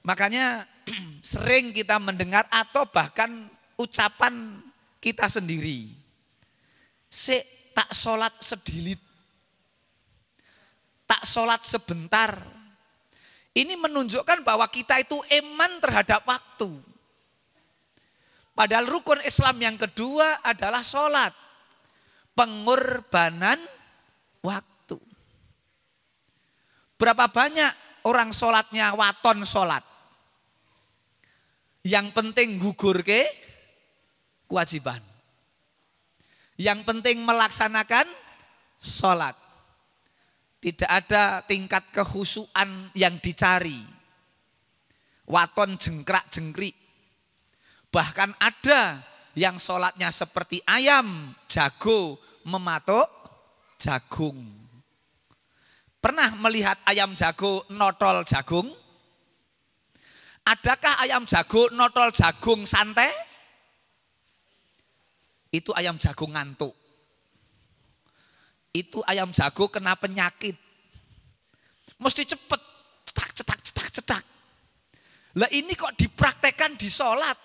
Makanya 0.05 0.65
sering 1.21 1.73
kita 1.77 2.01
mendengar 2.01 2.49
atau 2.49 2.89
bahkan 2.89 3.29
ucapan 3.77 4.61
kita 5.01 5.29
sendiri. 5.29 5.93
Se 7.13 7.41
tak 7.77 7.93
sholat 7.93 8.33
sedilit. 8.41 9.01
Tak 11.05 11.25
sholat 11.25 11.61
sebentar. 11.65 12.54
Ini 13.55 13.79
menunjukkan 13.79 14.43
bahwa 14.43 14.67
kita 14.67 14.99
itu 14.99 15.15
eman 15.31 15.79
terhadap 15.79 16.27
waktu. 16.27 16.75
Padahal 18.55 18.87
rukun 18.91 19.23
Islam 19.23 19.63
yang 19.63 19.79
kedua 19.79 20.43
adalah 20.43 20.83
sholat. 20.83 21.31
Pengorbanan 22.35 23.63
waktu. 24.43 24.99
Berapa 26.99 27.31
banyak 27.31 28.03
orang 28.11 28.35
sholatnya 28.35 28.91
waton 28.99 29.47
sholat. 29.47 29.87
Yang 31.87 32.11
penting 32.11 32.59
gugur 32.59 33.07
ke 33.07 33.23
kewajiban. 34.51 34.99
Yang 36.59 36.83
penting 36.87 37.23
melaksanakan 37.23 38.07
sholat. 38.83 39.44
Tidak 40.65 40.89
ada 40.89 41.45
tingkat 41.45 41.93
kehusuan 41.93 42.89
yang 42.97 43.21
dicari. 43.21 43.85
Waton 45.29 45.77
jengkrak 45.77 46.33
jengkrik 46.33 46.85
Bahkan 47.95 48.35
ada 48.43 48.99
yang 49.39 49.55
sholatnya 49.55 50.11
seperti 50.11 50.59
ayam, 50.67 51.31
jago, 51.47 52.19
mematok 52.43 53.07
jagung. 53.79 54.43
Pernah 56.03 56.35
melihat 56.43 56.75
ayam 56.91 57.15
jago 57.15 57.63
notol 57.71 58.27
jagung? 58.27 58.67
Adakah 60.43 61.07
ayam 61.07 61.23
jago 61.23 61.71
notol 61.71 62.11
jagung 62.11 62.67
santai? 62.67 63.15
Itu 65.55 65.71
ayam 65.79 65.95
jago 65.95 66.27
ngantuk. 66.27 66.75
Itu 68.75 69.07
ayam 69.07 69.31
jago 69.31 69.71
kena 69.71 69.95
penyakit. 69.95 70.59
Mesti 72.03 72.27
cepet, 72.27 72.61
cetak, 73.07 73.31
cetak, 73.31 73.59
cetak, 73.63 73.89
cetak. 73.95 74.25
Lah 75.39 75.47
ini 75.55 75.79
kok 75.79 75.95
dipraktekkan 75.95 76.75
di 76.75 76.91
sholat. 76.91 77.39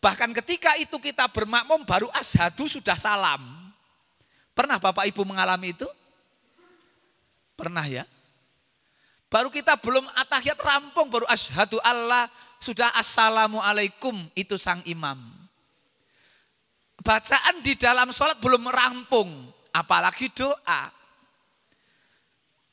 Bahkan 0.00 0.32
ketika 0.40 0.72
itu 0.80 0.96
kita 0.96 1.28
bermakmum 1.28 1.84
baru 1.84 2.08
ashadu 2.16 2.64
sudah 2.64 2.96
salam. 2.96 3.44
Pernah 4.56 4.80
Bapak 4.80 5.04
Ibu 5.04 5.28
mengalami 5.28 5.76
itu? 5.76 5.86
Pernah 7.52 7.84
ya? 7.84 8.08
Baru 9.28 9.52
kita 9.52 9.76
belum 9.76 10.08
atahiyat 10.16 10.56
rampung 10.56 11.12
baru 11.12 11.28
ashadu 11.28 11.76
Allah 11.84 12.32
sudah 12.56 12.88
assalamualaikum 12.96 14.16
itu 14.32 14.56
sang 14.56 14.80
imam. 14.88 15.20
Bacaan 17.04 17.60
di 17.60 17.76
dalam 17.76 18.08
sholat 18.08 18.40
belum 18.40 18.64
rampung 18.72 19.28
apalagi 19.72 20.32
doa. 20.32 20.92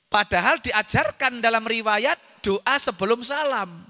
Padahal 0.07 0.63
diajarkan 0.63 1.43
dalam 1.43 1.67
riwayat 1.67 2.15
doa 2.39 2.75
sebelum 2.79 3.19
salam. 3.25 3.83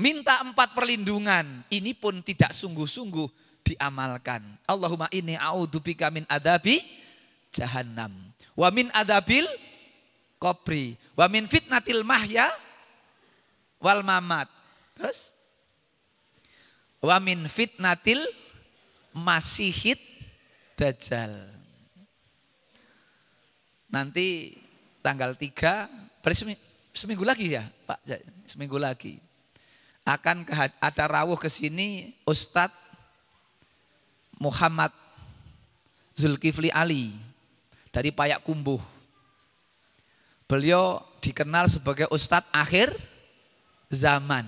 Minta 0.00 0.40
empat 0.40 0.72
perlindungan. 0.72 1.66
Ini 1.68 1.92
pun 1.98 2.24
tidak 2.24 2.56
sungguh-sungguh 2.56 3.28
diamalkan. 3.60 4.40
Allahumma 4.64 5.12
inni 5.12 5.36
a'udzubika 5.36 6.08
min 6.08 6.24
adabi 6.24 6.80
jahannam. 7.52 8.14
Wa 8.56 8.72
min 8.72 8.88
adabil 8.96 9.44
kopri. 10.40 10.96
Wa 11.18 11.28
min 11.28 11.44
fitnatil 11.44 12.00
mahya 12.00 12.48
wal 13.82 14.00
mamat. 14.00 14.48
Terus? 14.96 15.36
Wa 17.04 17.20
min 17.20 17.44
fitnatil 17.44 18.24
masihid 19.12 20.00
dajjal. 20.80 21.59
Nanti 23.90 24.54
tanggal 25.02 25.34
3, 25.34 26.22
seminggu 26.94 27.26
lagi 27.26 27.58
ya 27.58 27.66
Pak, 27.86 27.98
seminggu 28.46 28.78
lagi 28.78 29.18
akan 30.06 30.46
ada 30.78 31.04
rawuh 31.06 31.38
ke 31.38 31.46
sini 31.46 32.14
Ustadz 32.26 32.74
Muhammad 34.40 34.90
Zulkifli 36.14 36.72
Ali 36.72 37.14
dari 37.90 38.10
Payak 38.10 38.42
Kumbuh. 38.46 38.80
Beliau 40.50 40.98
dikenal 41.22 41.70
sebagai 41.70 42.10
Ustadz 42.10 42.50
akhir 42.50 42.90
zaman. 43.90 44.46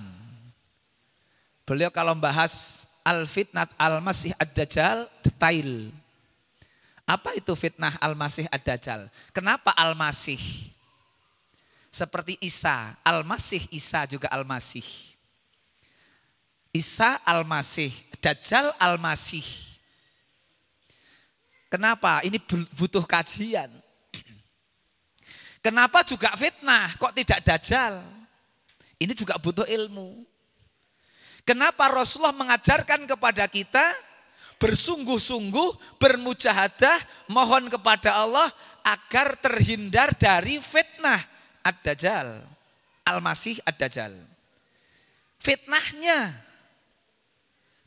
Beliau 1.63 1.91
kalau 1.91 2.11
membahas 2.11 2.83
Al-Fitnat 3.07 3.71
Al-Masih 3.79 4.35
Ad-Dajjal 4.35 5.07
detail. 5.23 5.91
Apa 7.03 7.35
itu 7.35 7.51
fitnah 7.53 7.99
Al-Masih 7.99 8.47
Ad-Dajjal? 8.47 9.11
Kenapa 9.35 9.75
Al-Masih? 9.75 10.39
Seperti 11.93 12.39
Isa, 12.41 12.95
Al-Masih 13.05 13.67
Isa 13.69 14.07
juga 14.09 14.31
Al-Masih. 14.31 15.13
Isa 16.73 17.21
Al-Masih, 17.21 17.93
Dajjal 18.17 18.73
Al-Masih. 18.81 19.45
Kenapa? 21.69 22.25
Ini 22.25 22.41
butuh 22.73 23.05
kajian. 23.05 23.69
Kenapa 25.61 26.01
juga 26.01 26.33
fitnah? 26.33 26.97
Kok 26.97 27.13
tidak 27.13 27.45
Dajjal? 27.45 28.01
Ini 28.97 29.13
juga 29.13 29.37
butuh 29.37 29.69
ilmu. 29.69 30.25
Kenapa 31.45 31.93
Rasulullah 31.93 32.33
mengajarkan 32.33 33.05
kepada 33.05 33.45
kita 33.51 33.83
bersungguh-sungguh, 34.63 35.99
bermujahadah, 35.99 37.27
mohon 37.27 37.67
kepada 37.67 38.23
Allah 38.23 38.47
agar 38.87 39.35
terhindar 39.35 40.15
dari 40.15 40.63
fitnah 40.63 41.19
Ad-Dajjal. 41.67 42.39
Al-Masih 43.03 43.59
Ad-Dajjal. 43.67 44.15
Fitnahnya 45.43 46.31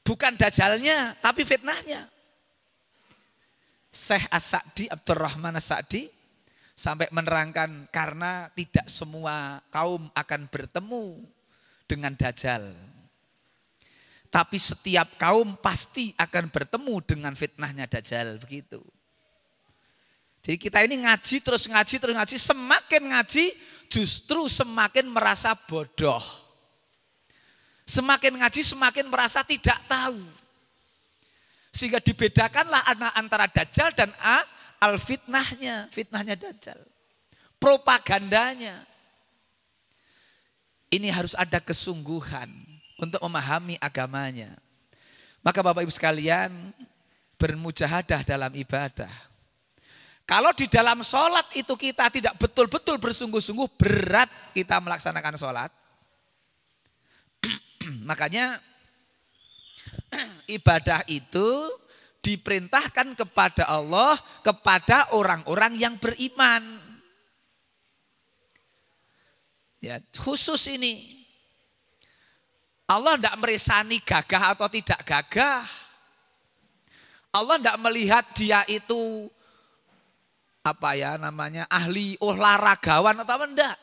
Bukan 0.07 0.39
dajalnya, 0.39 1.19
tapi 1.19 1.43
fitnahnya. 1.43 2.07
Syekh 3.91 4.31
As-Sa'di, 4.31 4.87
Abdurrahman 4.87 5.59
As-Sa'di, 5.59 6.07
sampai 6.79 7.11
menerangkan 7.11 7.91
karena 7.91 8.47
tidak 8.55 8.87
semua 8.87 9.59
kaum 9.75 10.07
akan 10.15 10.47
bertemu 10.47 11.27
dengan 11.91 12.15
dajjal. 12.15 12.71
Tapi 14.27 14.59
setiap 14.59 15.17
kaum 15.17 15.55
pasti 15.59 16.11
akan 16.19 16.51
bertemu 16.51 16.95
dengan 17.07 17.33
fitnahnya 17.33 17.87
dajjal, 17.87 18.37
begitu. 18.43 18.83
Jadi 20.43 20.63
kita 20.63 20.83
ini 20.87 21.03
ngaji 21.03 21.43
terus 21.43 21.67
ngaji 21.67 21.95
terus 21.99 22.15
ngaji, 22.15 22.37
semakin 22.39 23.03
ngaji 23.11 23.45
justru 23.91 24.47
semakin 24.51 25.11
merasa 25.11 25.55
bodoh. 25.55 26.23
Semakin 27.87 28.43
ngaji 28.43 28.67
semakin 28.67 29.07
merasa 29.07 29.47
tidak 29.47 29.79
tahu. 29.87 30.19
Sehingga 31.71 32.03
dibedakanlah 32.03 32.83
anak 32.83 33.13
antara 33.15 33.47
dajjal 33.47 33.95
dan 33.95 34.11
A, 34.19 34.43
al 34.83 34.99
fitnahnya, 34.99 35.87
fitnahnya 35.95 36.35
dajjal. 36.35 36.79
Propagandanya. 37.63 38.83
Ini 40.91 41.11
harus 41.11 41.35
ada 41.35 41.59
kesungguhan 41.63 42.66
untuk 42.97 43.21
memahami 43.21 43.77
agamanya. 43.81 44.57
Maka 45.45 45.63
Bapak 45.63 45.87
Ibu 45.87 45.93
sekalian, 45.93 46.51
bermujahadah 47.39 48.25
dalam 48.27 48.53
ibadah. 48.57 49.13
Kalau 50.27 50.51
di 50.51 50.67
dalam 50.67 51.07
sholat 51.07 51.47
itu 51.55 51.71
kita 51.79 52.11
tidak 52.11 52.35
betul-betul 52.35 52.99
bersungguh-sungguh 52.99 53.79
berat 53.79 54.27
kita 54.59 54.83
melaksanakan 54.83 55.39
sholat. 55.39 55.71
Makanya 58.11 58.59
ibadah 60.59 61.07
itu 61.07 61.71
diperintahkan 62.27 63.15
kepada 63.15 63.71
Allah, 63.71 64.19
kepada 64.43 65.15
orang-orang 65.15 65.79
yang 65.79 65.95
beriman. 65.95 66.83
Ya, 69.79 70.03
khusus 70.11 70.67
ini. 70.67 71.16
Allah 72.87 73.19
tidak 73.19 73.37
meresani 73.43 73.99
gagah 73.99 74.55
atau 74.55 74.71
tidak 74.71 75.03
gagah. 75.03 75.67
Allah 77.35 77.59
tidak 77.59 77.79
melihat 77.83 78.25
dia 78.39 78.63
itu 78.71 79.27
apa 80.63 80.95
ya 80.95 81.19
namanya 81.19 81.67
ahli 81.67 82.15
olahragawan 82.23 83.19
atau 83.27 83.43
enggak. 83.43 83.77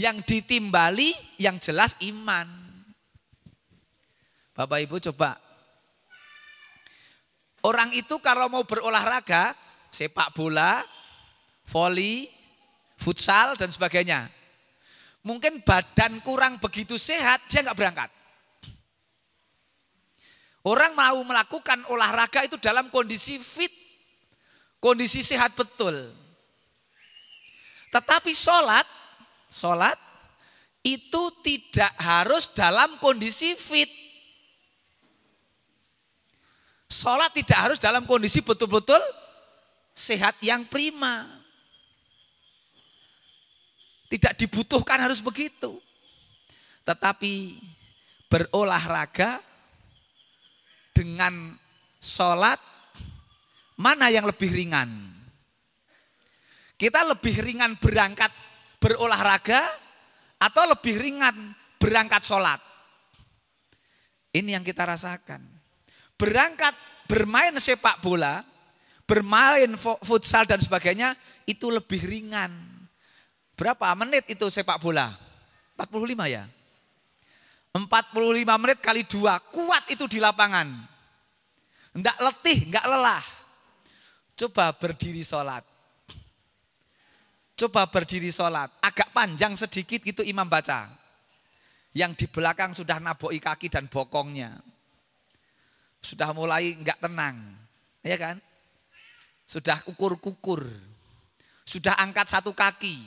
Yang 0.00 0.16
ditimbali 0.28 1.12
yang 1.40 1.60
jelas 1.60 1.96
iman. 2.04 2.48
Bapak 4.56 4.80
Ibu 4.80 4.96
coba. 5.12 5.36
Orang 7.64 7.92
itu 7.92 8.16
kalau 8.20 8.48
mau 8.48 8.64
berolahraga, 8.64 9.56
sepak 9.92 10.32
bola, 10.36 10.80
voli, 11.68 12.28
futsal 12.96 13.56
dan 13.60 13.68
sebagainya. 13.68 14.28
Mungkin 15.26 15.66
badan 15.66 16.22
kurang 16.22 16.62
begitu 16.62 16.94
sehat, 16.94 17.42
dia 17.50 17.66
nggak 17.66 17.74
berangkat. 17.74 18.10
Orang 20.62 20.94
mau 20.94 21.18
melakukan 21.26 21.82
olahraga 21.90 22.46
itu 22.46 22.54
dalam 22.62 22.90
kondisi 22.94 23.38
fit, 23.42 23.70
kondisi 24.78 25.26
sehat 25.26 25.54
betul. 25.58 25.94
Tetapi 27.90 28.30
sholat, 28.30 28.86
sholat 29.50 29.98
itu 30.86 31.22
tidak 31.42 31.90
harus 31.98 32.46
dalam 32.54 32.94
kondisi 33.02 33.58
fit. 33.58 33.90
Sholat 36.86 37.34
tidak 37.34 37.58
harus 37.58 37.78
dalam 37.82 38.06
kondisi 38.06 38.46
betul-betul 38.46 39.02
sehat 39.90 40.38
yang 40.38 40.62
prima. 40.70 41.35
Tidak 44.06 44.38
dibutuhkan 44.38 45.02
harus 45.02 45.18
begitu. 45.18 45.82
Tetapi 46.86 47.58
berolahraga 48.30 49.42
dengan 50.94 51.58
sholat 51.98 52.62
mana 53.74 54.06
yang 54.06 54.30
lebih 54.30 54.54
ringan? 54.54 55.10
Kita 56.76 57.02
lebih 57.08 57.40
ringan 57.42 57.74
berangkat 57.82 58.30
berolahraga 58.78 59.64
atau 60.38 60.62
lebih 60.70 60.94
ringan 61.00 61.56
berangkat 61.80 62.22
sholat? 62.22 62.60
Ini 64.30 64.60
yang 64.60 64.64
kita 64.64 64.84
rasakan. 64.84 65.40
Berangkat 66.14 66.76
bermain 67.08 67.56
sepak 67.56 68.04
bola, 68.04 68.44
bermain 69.08 69.74
futsal 70.04 70.44
dan 70.44 70.60
sebagainya 70.60 71.16
itu 71.48 71.72
lebih 71.72 72.04
ringan 72.04 72.75
Berapa 73.56 73.96
menit 73.96 74.28
itu 74.28 74.46
sepak 74.52 74.76
bola? 74.78 75.08
45 75.80 76.28
ya? 76.28 76.44
45 77.72 78.60
menit 78.60 78.78
kali 78.80 79.04
dua, 79.04 79.36
kuat 79.52 79.84
itu 79.92 80.04
di 80.08 80.20
lapangan. 80.20 80.68
Enggak 81.96 82.16
letih, 82.20 82.68
enggak 82.68 82.84
lelah. 82.84 83.24
Coba 84.36 84.72
berdiri 84.76 85.24
sholat. 85.24 85.64
Coba 87.56 87.88
berdiri 87.88 88.28
sholat, 88.28 88.68
agak 88.84 89.08
panjang 89.16 89.56
sedikit 89.56 90.04
gitu 90.04 90.20
imam 90.20 90.44
baca. 90.44 90.92
Yang 91.96 92.12
di 92.20 92.26
belakang 92.28 92.76
sudah 92.76 93.00
naboi 93.00 93.40
kaki 93.40 93.72
dan 93.72 93.88
bokongnya. 93.88 94.52
Sudah 96.04 96.36
mulai 96.36 96.76
enggak 96.76 97.00
tenang, 97.00 97.40
ya 98.04 98.20
kan? 98.20 98.36
Sudah 99.48 99.80
ukur-kukur. 99.88 100.68
Sudah 101.64 101.96
angkat 101.96 102.28
satu 102.28 102.52
kaki. 102.52 103.00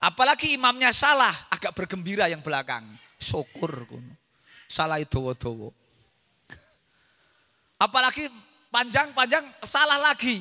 Apalagi 0.00 0.56
imamnya 0.56 0.96
salah, 0.96 1.32
agak 1.52 1.76
bergembira 1.76 2.24
yang 2.24 2.40
belakang. 2.40 2.88
Syukur 3.20 3.84
kuno. 3.84 4.16
Salah 4.64 4.96
itu 4.96 5.20
dowo 5.36 5.74
Apalagi 7.84 8.32
panjang-panjang 8.72 9.44
salah 9.60 10.00
lagi. 10.00 10.40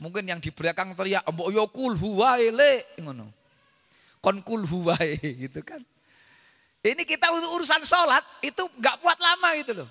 Mungkin 0.00 0.24
yang 0.24 0.40
di 0.40 0.48
belakang 0.48 0.96
teriak, 0.96 1.20
mbok 1.28 1.52
yo 1.52 1.68
kul 1.68 1.92
huwae 2.00 2.48
le 2.48 2.96
ngono. 2.96 3.28
Kon 4.24 4.40
kul 4.40 4.64
gitu 5.44 5.60
kan. 5.60 5.84
Ini 6.82 7.02
kita 7.06 7.30
untuk 7.30 7.60
urusan 7.60 7.84
sholat 7.84 8.24
itu 8.42 8.66
nggak 8.80 8.96
buat 9.04 9.18
lama 9.20 9.48
gitu 9.60 9.84
loh. 9.84 9.90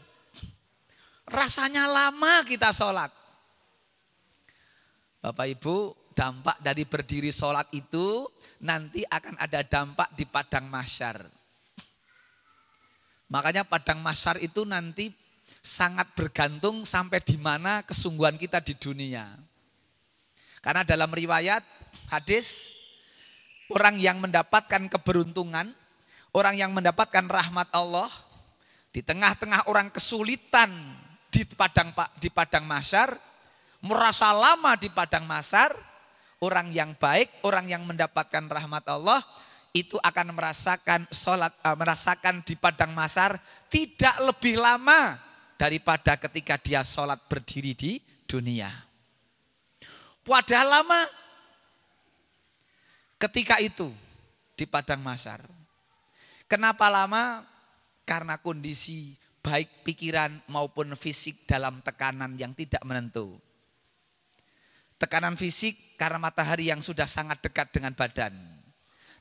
Rasanya 1.30 1.88
lama 1.88 2.44
kita 2.44 2.74
sholat. 2.76 3.14
Bapak 5.22 5.48
Ibu, 5.54 6.01
dampak 6.22 6.62
dari 6.62 6.86
berdiri 6.86 7.34
sholat 7.34 7.66
itu 7.74 8.30
nanti 8.62 9.02
akan 9.02 9.42
ada 9.42 9.66
dampak 9.66 10.14
di 10.14 10.30
padang 10.30 10.70
masyar. 10.70 11.26
Makanya 13.34 13.66
padang 13.66 14.06
masyar 14.06 14.38
itu 14.38 14.62
nanti 14.62 15.10
sangat 15.66 16.14
bergantung 16.14 16.86
sampai 16.86 17.26
di 17.26 17.42
mana 17.42 17.82
kesungguhan 17.82 18.38
kita 18.38 18.62
di 18.62 18.78
dunia. 18.78 19.34
Karena 20.62 20.86
dalam 20.86 21.10
riwayat 21.10 21.66
hadis 22.14 22.78
orang 23.74 23.98
yang 23.98 24.22
mendapatkan 24.22 24.94
keberuntungan, 24.94 25.74
orang 26.38 26.54
yang 26.54 26.70
mendapatkan 26.70 27.26
rahmat 27.26 27.66
Allah 27.74 28.14
di 28.94 29.02
tengah-tengah 29.02 29.66
orang 29.74 29.90
kesulitan 29.90 30.70
di 31.34 31.50
padang 31.50 31.90
di 32.22 32.30
padang 32.30 32.70
masyar, 32.70 33.18
merasa 33.82 34.30
lama 34.30 34.78
di 34.78 34.92
padang 34.94 35.26
masyar, 35.26 35.74
orang 36.42 36.74
yang 36.74 36.98
baik, 36.98 37.46
orang 37.46 37.70
yang 37.70 37.86
mendapatkan 37.86 38.50
rahmat 38.50 38.86
Allah 38.90 39.22
itu 39.72 39.96
akan 40.02 40.36
merasakan 40.36 41.08
sholat, 41.08 41.54
uh, 41.64 41.78
merasakan 41.80 42.44
di 42.44 42.60
padang 42.60 42.92
masar 42.92 43.40
tidak 43.72 44.20
lebih 44.20 44.60
lama 44.60 45.16
daripada 45.56 46.20
ketika 46.20 46.60
dia 46.60 46.84
sholat 46.84 47.22
berdiri 47.30 47.72
di 47.72 47.92
dunia. 48.28 48.68
Padahal 50.22 50.82
lama 50.82 51.02
ketika 53.22 53.62
itu 53.62 53.90
di 54.58 54.66
padang 54.68 55.00
masar. 55.00 55.46
Kenapa 56.50 56.92
lama? 56.92 57.48
Karena 58.04 58.36
kondisi 58.42 59.16
baik 59.40 59.88
pikiran 59.88 60.36
maupun 60.52 60.94
fisik 61.00 61.48
dalam 61.48 61.80
tekanan 61.80 62.36
yang 62.36 62.52
tidak 62.52 62.84
menentu. 62.84 63.40
Tekanan 65.02 65.34
fisik 65.34 65.98
karena 65.98 66.22
matahari 66.22 66.70
yang 66.70 66.78
sudah 66.78 67.10
sangat 67.10 67.42
dekat 67.42 67.74
dengan 67.74 67.90
badan. 67.98 68.38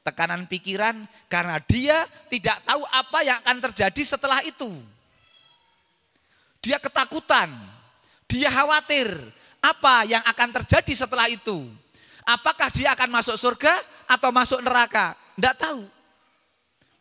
Tekanan 0.04 0.44
pikiran 0.44 1.08
karena 1.24 1.56
dia 1.64 2.04
tidak 2.28 2.60
tahu 2.68 2.84
apa 2.84 3.18
yang 3.24 3.40
akan 3.40 3.58
terjadi 3.72 4.02
setelah 4.04 4.44
itu. 4.44 4.68
Dia 6.60 6.76
ketakutan, 6.76 7.48
dia 8.28 8.52
khawatir 8.52 9.08
apa 9.64 10.04
yang 10.04 10.20
akan 10.20 10.48
terjadi 10.60 10.92
setelah 11.08 11.32
itu. 11.32 11.64
Apakah 12.28 12.68
dia 12.68 12.92
akan 12.92 13.08
masuk 13.16 13.40
surga 13.40 13.72
atau 14.04 14.28
masuk 14.28 14.60
neraka? 14.60 15.16
Tidak 15.40 15.56
tahu. 15.56 15.88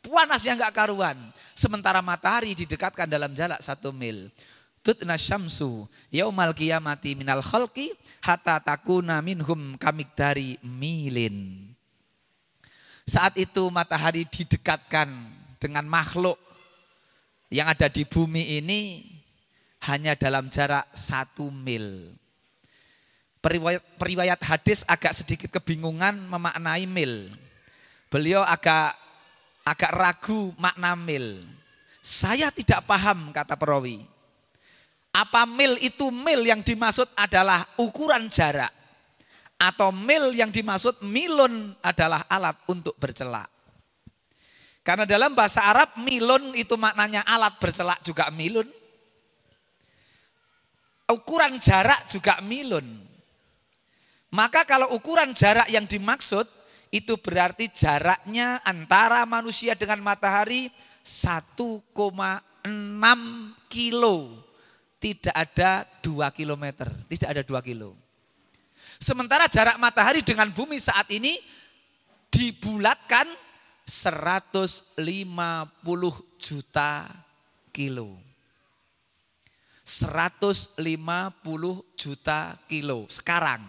Panas 0.07 0.47
yang 0.47 0.55
gak 0.55 0.71
karuan. 0.71 1.19
Sementara 1.51 1.99
matahari 1.99 2.55
didekatkan 2.55 3.11
dalam 3.11 3.35
jarak 3.35 3.59
satu 3.59 3.91
mil 3.91 4.31
tutna 4.81 5.19
syamsu 5.19 5.87
yaumal 6.09 6.55
qiyamati 6.55 7.15
minal 7.15 7.43
khalqi 7.43 7.91
hatta 8.23 8.59
takuna 8.63 9.19
minhum 9.23 9.75
dari 10.15 10.55
milin. 10.63 11.69
Saat 13.09 13.41
itu 13.41 13.73
matahari 13.73 14.29
didekatkan 14.29 15.09
dengan 15.57 15.89
makhluk 15.89 16.37
yang 17.49 17.65
ada 17.65 17.89
di 17.89 18.05
bumi 18.05 18.61
ini 18.61 19.01
hanya 19.89 20.13
dalam 20.13 20.47
jarak 20.53 20.85
satu 20.93 21.49
mil. 21.49 22.13
Periwayat, 23.39 23.81
periwayat 23.97 24.39
hadis 24.45 24.83
agak 24.85 25.15
sedikit 25.15 25.57
kebingungan 25.57 26.27
memaknai 26.27 26.85
mil. 26.85 27.31
Beliau 28.11 28.43
agak 28.43 28.93
agak 29.63 29.91
ragu 29.95 30.51
makna 30.59 30.93
mil. 30.93 31.47
Saya 32.03 32.51
tidak 32.51 32.83
paham 32.85 33.31
kata 33.31 33.55
perawi. 33.55 34.03
Apa 35.09 35.49
mil 35.49 35.75
itu 35.81 36.13
mil 36.13 36.45
yang 36.45 36.61
dimaksud 36.61 37.09
adalah 37.17 37.65
ukuran 37.81 38.29
jarak. 38.29 38.69
Atau 39.59 39.91
mil 39.91 40.31
yang 40.31 40.53
dimaksud 40.53 41.03
milun 41.03 41.75
adalah 41.83 42.23
alat 42.31 42.55
untuk 42.71 42.95
bercelak. 42.95 43.49
Karena 44.85 45.03
dalam 45.03 45.35
bahasa 45.35 45.67
Arab 45.67 45.99
milun 45.99 46.55
itu 46.55 46.79
maknanya 46.79 47.27
alat 47.27 47.59
bercelak 47.59 47.99
juga 48.01 48.31
milun. 48.31 48.65
Ukuran 51.09 51.59
jarak 51.59 52.07
juga 52.07 52.39
milun. 52.39 52.85
Maka 54.29 54.61
kalau 54.63 54.93
ukuran 54.93 55.33
jarak 55.33 55.67
yang 55.73 55.89
dimaksud 55.89 56.45
itu 56.93 57.17
berarti 57.17 57.69
jaraknya 57.69 58.61
antara 58.65 59.25
manusia 59.25 59.73
dengan 59.73 60.01
matahari 60.01 60.69
1,6 61.01 62.65
kilo. 63.69 64.17
Tidak 64.99 65.31
ada 65.31 65.87
2 66.03 66.27
kilometer, 66.35 66.91
tidak 67.07 67.29
ada 67.31 67.43
2 67.43 67.63
kilo. 67.63 67.95
Sementara 68.99 69.47
jarak 69.47 69.79
matahari 69.79 70.19
dengan 70.19 70.51
bumi 70.51 70.75
saat 70.75 71.07
ini 71.07 71.39
dibulatkan 72.27 73.23
150 73.87 74.99
juta 76.35 77.07
kilo. 77.71 78.19
150 79.87 80.77
juta 81.97 82.39
kilo 82.69 83.07
sekarang. 83.09 83.63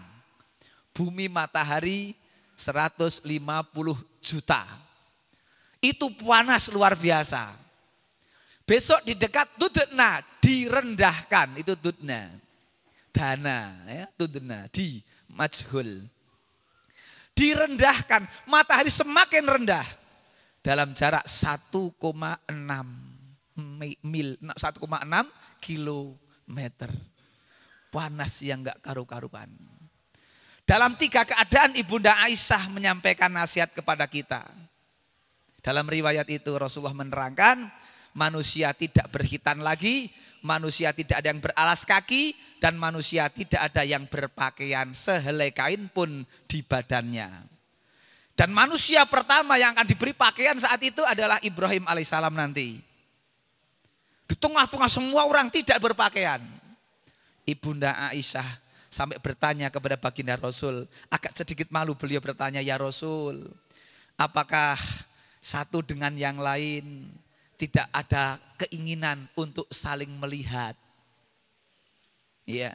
Bumi 0.91 1.31
matahari 1.31 2.13
150 2.59 3.25
juta. 4.21 4.61
Itu 5.81 6.13
panas 6.21 6.69
luar 6.69 6.93
biasa. 6.93 7.60
Besok 8.71 9.03
di 9.03 9.19
dekat 9.19 9.59
Tudna 9.59 10.23
direndahkan 10.39 11.59
itu 11.59 11.75
Tudna. 11.75 12.31
Dana 13.11 13.75
ya 13.83 14.07
Tudna 14.15 14.63
di 14.71 15.03
majhul. 15.35 16.07
Direndahkan, 17.35 18.23
matahari 18.47 18.87
semakin 18.87 19.43
rendah. 19.43 19.83
Dalam 20.63 20.95
jarak 20.95 21.27
1,6 21.27 21.83
mil, 24.07 24.39
1,6 24.39 24.55
kilometer. 25.59 26.91
Panas 27.91 28.39
yang 28.39 28.63
gak 28.63 28.79
karu-karuan. 28.79 29.51
Dalam 30.63 30.95
tiga 30.95 31.27
keadaan 31.27 31.75
Ibunda 31.75 32.15
Aisyah 32.23 32.71
menyampaikan 32.71 33.35
nasihat 33.35 33.75
kepada 33.75 34.07
kita. 34.07 34.47
Dalam 35.59 35.83
riwayat 35.91 36.31
itu 36.31 36.55
Rasulullah 36.55 36.95
menerangkan 36.95 37.80
manusia 38.13 38.75
tidak 38.75 39.07
berhitan 39.11 39.63
lagi, 39.63 40.11
manusia 40.43 40.91
tidak 40.91 41.21
ada 41.21 41.29
yang 41.31 41.41
beralas 41.41 41.85
kaki, 41.85 42.33
dan 42.61 42.77
manusia 42.77 43.29
tidak 43.29 43.71
ada 43.71 43.81
yang 43.81 44.05
berpakaian 44.05 44.93
sehelai 44.93 45.49
kain 45.49 45.89
pun 45.89 46.25
di 46.45 46.61
badannya. 46.61 47.29
Dan 48.37 48.55
manusia 48.55 49.05
pertama 49.05 49.59
yang 49.59 49.75
akan 49.75 49.85
diberi 49.85 50.15
pakaian 50.17 50.57
saat 50.57 50.81
itu 50.81 51.03
adalah 51.05 51.37
Ibrahim 51.45 51.85
alaihissalam 51.85 52.33
nanti. 52.33 52.79
Di 54.25 54.35
tengah-tengah 54.39 54.89
semua 54.89 55.27
orang 55.27 55.51
tidak 55.51 55.77
berpakaian. 55.83 56.41
Ibunda 57.43 58.09
Aisyah 58.09 58.47
sampai 58.87 59.19
bertanya 59.19 59.67
kepada 59.67 59.99
baginda 59.99 60.39
Rasul. 60.39 60.87
Agak 61.11 61.35
sedikit 61.35 61.67
malu 61.69 61.93
beliau 61.93 62.23
bertanya, 62.23 62.63
ya 62.63 62.79
Rasul, 62.79 63.51
apakah 64.15 64.79
satu 65.41 65.81
dengan 65.81 66.13
yang 66.15 66.37
lain 66.37 67.09
tidak 67.61 67.85
ada 67.93 68.41
keinginan 68.57 69.29
untuk 69.37 69.69
saling 69.69 70.09
melihat. 70.17 70.73
Ya. 72.49 72.73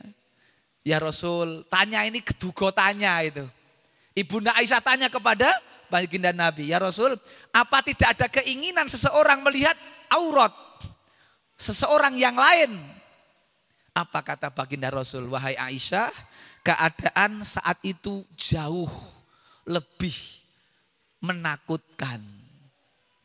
Ya 0.87 1.03
Rasul, 1.03 1.67
tanya 1.67 2.07
ini 2.07 2.23
kedugo 2.23 2.71
tanya 2.71 3.19
itu. 3.27 3.43
Ibunda 4.15 4.55
Aisyah 4.55 4.79
tanya 4.79 5.11
kepada 5.11 5.51
baginda 5.91 6.31
Nabi, 6.31 6.71
"Ya 6.71 6.79
Rasul, 6.79 7.19
apa 7.51 7.83
tidak 7.83 8.15
ada 8.15 8.27
keinginan 8.31 8.87
seseorang 8.87 9.43
melihat 9.43 9.75
aurat 10.15 10.55
seseorang 11.59 12.15
yang 12.15 12.39
lain?" 12.39 12.79
Apa 13.91 14.23
kata 14.23 14.55
baginda 14.55 14.95
Rasul, 14.95 15.27
"Wahai 15.27 15.59
Aisyah, 15.59 16.15
keadaan 16.63 17.43
saat 17.43 17.83
itu 17.83 18.23
jauh 18.39 18.89
lebih 19.67 20.15
menakutkan 21.19 22.36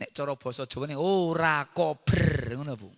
Nek 0.01 0.17
cara 0.17 0.33
basa 0.33 0.65
Jawane 0.65 0.97
ora 0.97 1.61
kober 1.69 2.57
ngono 2.57 2.73
Bu. 2.73 2.89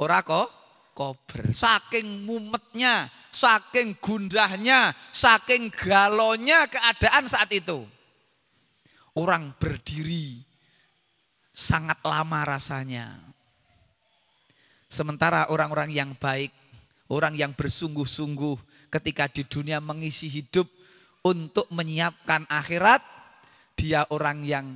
Ora 0.00 0.24
kok 0.24 0.48
kober. 0.96 1.52
Saking 1.52 2.24
mumetnya, 2.24 3.04
saking 3.28 4.00
gundahnya, 4.00 4.96
saking 5.12 5.68
galonya 5.68 6.64
keadaan 6.72 7.28
saat 7.28 7.52
itu. 7.52 7.84
Orang 9.12 9.52
berdiri 9.60 10.40
sangat 11.52 12.00
lama 12.00 12.40
rasanya. 12.48 13.20
Sementara 14.88 15.52
orang-orang 15.52 15.92
yang 15.92 16.16
baik, 16.16 16.50
orang 17.12 17.36
yang 17.36 17.52
bersungguh-sungguh 17.52 18.88
ketika 18.88 19.28
di 19.28 19.44
dunia 19.44 19.84
mengisi 19.84 20.32
hidup 20.32 20.64
untuk 21.20 21.68
menyiapkan 21.68 22.48
akhirat, 22.48 23.04
dia 23.76 24.08
orang 24.08 24.40
yang 24.48 24.66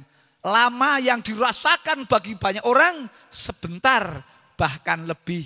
lama 0.46 1.02
yang 1.02 1.18
dirasakan 1.18 2.06
bagi 2.06 2.38
banyak 2.38 2.62
orang 2.62 3.10
sebentar 3.26 4.22
bahkan 4.54 5.06
lebih 5.06 5.42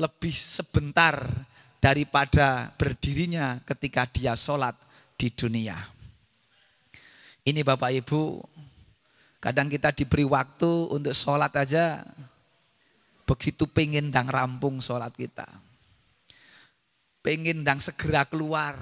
lebih 0.00 0.32
sebentar 0.34 1.20
daripada 1.78 2.72
berdirinya 2.74 3.60
ketika 3.62 4.08
dia 4.08 4.32
sholat 4.34 4.74
di 5.14 5.28
dunia. 5.30 5.76
Ini 7.44 7.60
Bapak 7.60 7.92
Ibu, 7.92 8.40
kadang 9.38 9.68
kita 9.68 9.92
diberi 9.92 10.24
waktu 10.24 10.90
untuk 10.90 11.12
sholat 11.12 11.52
aja, 11.54 12.00
begitu 13.28 13.68
pengen 13.68 14.08
dan 14.08 14.26
rampung 14.32 14.80
sholat 14.80 15.12
kita. 15.12 15.44
Pengen 17.20 17.62
dan 17.62 17.78
segera 17.78 18.24
keluar. 18.24 18.80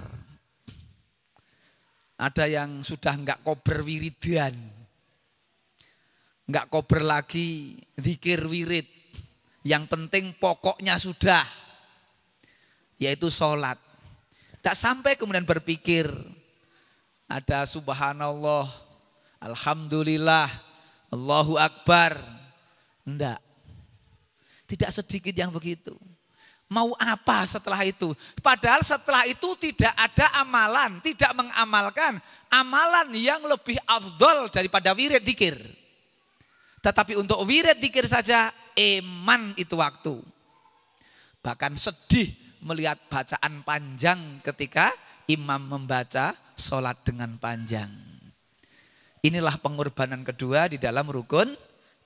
Ada 2.23 2.47
yang 2.47 2.87
sudah 2.87 3.19
enggak 3.19 3.43
kober 3.43 3.83
wiridan 3.83 4.82
Enggak 6.47 6.69
kober 6.69 7.07
lagi 7.07 7.79
zikir 7.95 8.43
wirid. 8.47 8.87
Yang 9.63 9.85
penting 9.91 10.35
pokoknya 10.43 10.99
sudah. 10.99 11.47
Yaitu 12.99 13.31
sholat. 13.31 13.79
Tidak 14.59 14.77
sampai 14.79 15.15
kemudian 15.15 15.47
berpikir. 15.47 16.11
Ada 17.31 17.67
subhanallah. 17.67 18.67
Alhamdulillah. 19.39 20.51
Allahu 21.15 21.59
Akbar. 21.59 22.19
Enggak. 23.07 23.39
Tidak 24.67 24.91
sedikit 24.91 25.35
yang 25.35 25.55
begitu. 25.55 25.95
Mau 26.73 26.97
apa 26.97 27.45
setelah 27.45 27.85
itu? 27.85 28.17
Padahal 28.41 28.81
setelah 28.81 29.29
itu 29.29 29.45
tidak 29.61 29.93
ada 29.93 30.41
amalan, 30.41 31.05
tidak 31.05 31.29
mengamalkan 31.37 32.17
amalan 32.49 33.13
yang 33.13 33.45
lebih 33.45 33.77
afdol 33.85 34.49
daripada 34.49 34.97
wirid 34.97 35.21
dikir. 35.21 35.82
Tetapi 36.83 37.15
untuk 37.15 37.47
wirid 37.47 37.79
dikir 37.79 38.11
saja 38.11 38.51
eman 38.75 39.55
itu 39.55 39.79
waktu. 39.79 40.19
Bahkan 41.39 41.79
sedih 41.79 42.27
melihat 42.63 42.99
bacaan 43.07 43.63
panjang 43.63 44.43
ketika 44.43 44.91
imam 45.31 45.63
membaca 45.63 46.35
sholat 46.59 46.99
dengan 47.07 47.39
panjang. 47.39 47.91
Inilah 49.23 49.55
pengorbanan 49.63 50.27
kedua 50.27 50.67
di 50.67 50.83
dalam 50.83 51.07
rukun 51.07 51.55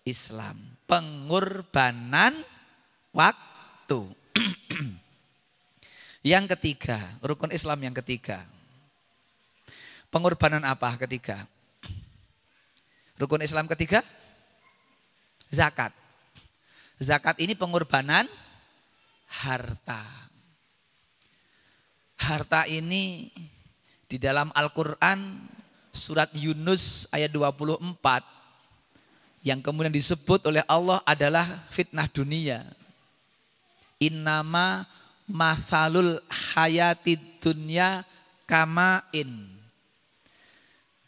Islam. 0.04 0.60
Pengorbanan 0.84 2.36
waktu. 3.16 4.00
yang 6.36 6.44
ketiga, 6.44 7.00
rukun 7.24 7.56
Islam 7.56 7.80
yang 7.80 7.96
ketiga. 7.96 8.44
Pengorbanan 10.12 10.68
apa 10.68 10.96
ketiga? 11.00 11.44
Rukun 13.20 13.40
Islam 13.40 13.68
ketiga? 13.68 14.04
Zakat. 15.50 15.92
Zakat 16.96 17.36
ini 17.42 17.52
pengorbanan 17.52 18.24
harta. 19.28 20.00
Harta 22.16 22.64
ini 22.64 23.28
di 24.08 24.16
dalam 24.16 24.48
Al-Quran 24.56 25.44
surat 25.92 26.32
Yunus 26.32 27.08
ayat 27.12 27.32
24 27.32 27.92
yang 29.46 29.62
kemudian 29.62 29.94
disebut 29.94 30.42
oleh 30.48 30.64
Allah 30.66 30.98
adalah 31.06 31.44
fitnah 31.70 32.08
dunia. 32.10 32.66
Innama 34.02 34.84
mathalul 35.28 36.18
hayati 36.28 37.16
dunya 37.38 38.02
kamain. 38.48 39.30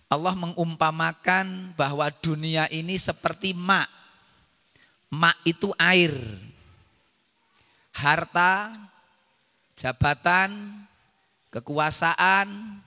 Allah 0.08 0.34
mengumpamakan 0.38 1.76
bahwa 1.76 2.08
dunia 2.22 2.64
ini 2.72 2.96
seperti 2.96 3.52
mak 3.52 3.97
Mak 5.08 5.36
itu 5.48 5.72
air. 5.80 6.12
Harta, 7.96 8.72
jabatan, 9.74 10.50
kekuasaan, 11.50 12.78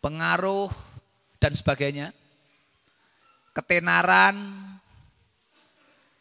pengaruh, 0.00 0.72
dan 1.38 1.54
sebagainya. 1.54 2.10
Ketenaran, 3.54 4.36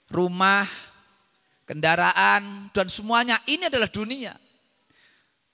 rumah, 0.10 0.66
kendaraan, 1.66 2.70
dan 2.74 2.88
semuanya 2.90 3.42
ini 3.46 3.70
adalah 3.70 3.90
dunia. 3.90 4.34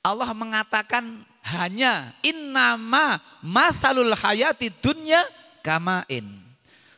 Allah 0.03 0.35
mengatakan 0.35 1.23
hanya 1.55 2.11
innama 2.23 3.19
masalul 3.39 4.11
hayati 4.11 4.71
dunya 4.83 5.19
kamain. 5.63 6.43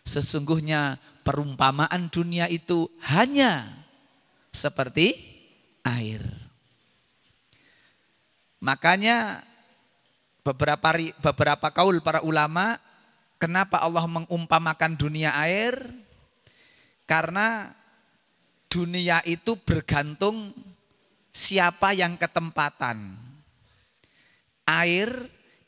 Sesungguhnya 0.05 0.97
perumpamaan 1.25 2.13
dunia 2.13 2.45
itu 2.45 2.85
hanya 3.09 3.65
seperti 4.53 5.17
air. 5.81 6.21
Makanya 8.61 9.41
beberapa 10.45 10.93
beberapa 11.17 11.67
kaul 11.73 11.97
para 12.05 12.21
ulama 12.21 12.77
kenapa 13.41 13.81
Allah 13.81 14.05
mengumpamakan 14.05 14.93
dunia 14.93 15.33
air? 15.33 15.75
Karena 17.09 17.73
dunia 18.69 19.21
itu 19.25 19.57
bergantung 19.57 20.53
siapa 21.33 21.93
yang 21.97 22.17
ketempatan. 22.17 23.17
Air 24.65 25.09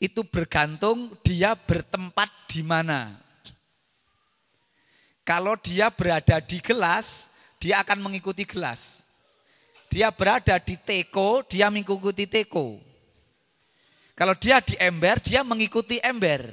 itu 0.02 0.26
bergantung 0.26 1.14
dia 1.22 1.54
bertempat 1.54 2.30
di 2.50 2.62
mana. 2.66 3.27
Kalau 5.28 5.60
dia 5.60 5.92
berada 5.92 6.40
di 6.40 6.56
gelas, 6.64 7.28
dia 7.60 7.84
akan 7.84 8.00
mengikuti 8.00 8.48
gelas. 8.48 9.04
Dia 9.92 10.08
berada 10.08 10.56
di 10.56 10.80
teko, 10.80 11.44
dia 11.44 11.68
mengikuti 11.68 12.24
teko. 12.24 12.80
Kalau 14.16 14.32
dia 14.32 14.64
di 14.64 14.72
ember, 14.80 15.20
dia 15.20 15.44
mengikuti 15.44 16.00
ember. 16.00 16.48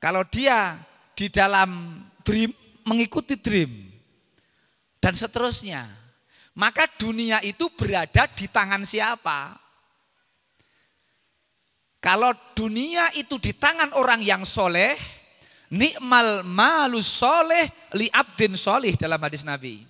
Kalau 0.00 0.24
dia 0.24 0.72
di 1.12 1.28
dalam 1.28 2.00
dream, 2.24 2.48
mengikuti 2.88 3.36
dream. 3.36 3.92
Dan 4.96 5.12
seterusnya. 5.12 5.84
Maka 6.56 6.88
dunia 6.96 7.44
itu 7.44 7.68
berada 7.76 8.24
di 8.24 8.48
tangan 8.48 8.88
siapa? 8.88 9.52
Kalau 12.00 12.32
dunia 12.56 13.12
itu 13.20 13.36
di 13.36 13.52
tangan 13.52 13.92
orang 13.92 14.24
yang 14.24 14.48
soleh, 14.48 15.19
Nikmal 15.70 16.42
malus 16.42 17.06
soleh 17.06 17.70
li 17.94 18.10
abdin 18.10 18.58
solih 18.58 18.98
dalam 18.98 19.22
hadis 19.22 19.46
Nabi. 19.46 19.86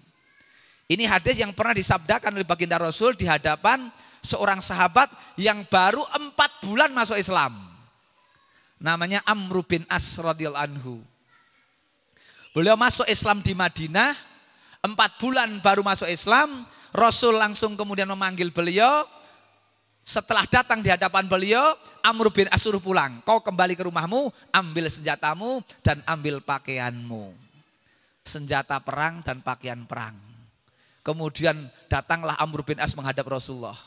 Ini 0.90 1.08
hadis 1.08 1.40
yang 1.40 1.56
pernah 1.56 1.72
disabdakan 1.72 2.36
oleh 2.36 2.44
baginda 2.44 2.76
Rasul 2.76 3.16
di 3.16 3.24
hadapan 3.24 3.88
seorang 4.20 4.60
sahabat 4.60 5.08
yang 5.40 5.64
baru 5.72 6.04
empat 6.20 6.66
bulan 6.66 6.92
masuk 6.92 7.16
Islam. 7.16 7.56
Namanya 8.76 9.24
Amr 9.24 9.64
bin 9.64 9.88
As 9.88 10.16
radhiyallahu 10.20 10.66
anhu. 10.66 11.00
Beliau 12.50 12.74
masuk 12.74 13.06
Islam 13.06 13.40
di 13.40 13.54
Madinah, 13.54 14.12
empat 14.82 15.16
bulan 15.22 15.62
baru 15.62 15.86
masuk 15.86 16.10
Islam, 16.10 16.66
Rasul 16.90 17.38
langsung 17.38 17.78
kemudian 17.78 18.10
memanggil 18.10 18.50
beliau, 18.50 19.06
setelah 20.10 20.42
datang 20.42 20.82
di 20.82 20.90
hadapan 20.90 21.30
beliau, 21.30 21.62
Amr 22.02 22.34
bin 22.34 22.50
As 22.50 22.66
suruh 22.66 22.82
pulang. 22.82 23.22
Kau 23.22 23.38
kembali 23.38 23.78
ke 23.78 23.86
rumahmu, 23.86 24.34
ambil 24.50 24.90
senjatamu 24.90 25.62
dan 25.86 26.02
ambil 26.02 26.42
pakaianmu. 26.42 27.30
Senjata 28.26 28.82
perang 28.82 29.22
dan 29.22 29.38
pakaian 29.38 29.78
perang. 29.86 30.18
Kemudian 31.06 31.70
datanglah 31.86 32.34
Amr 32.42 32.66
bin 32.66 32.82
As 32.82 32.90
menghadap 32.98 33.22
Rasulullah. 33.30 33.78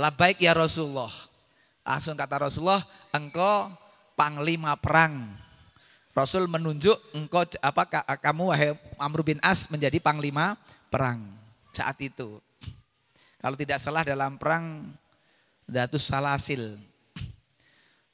Lah 0.00 0.08
baik 0.08 0.40
ya 0.40 0.56
Rasulullah. 0.56 1.12
Langsung 1.84 2.16
kata 2.16 2.48
Rasulullah, 2.48 2.80
engkau 3.12 3.68
panglima 4.16 4.80
perang. 4.80 5.28
Rasul 6.16 6.48
menunjuk 6.48 6.96
engkau 7.12 7.44
apa 7.60 7.84
kamu 8.16 8.48
wahai 8.48 8.72
Amr 8.96 9.20
bin 9.20 9.38
As 9.44 9.68
menjadi 9.68 10.00
panglima 10.00 10.56
perang 10.88 11.20
saat 11.68 12.00
itu. 12.00 12.40
Kalau 13.38 13.54
tidak 13.54 13.78
salah 13.78 14.02
dalam 14.02 14.34
perang 14.34 14.82
Datus 15.68 16.08
Salasil. 16.08 16.80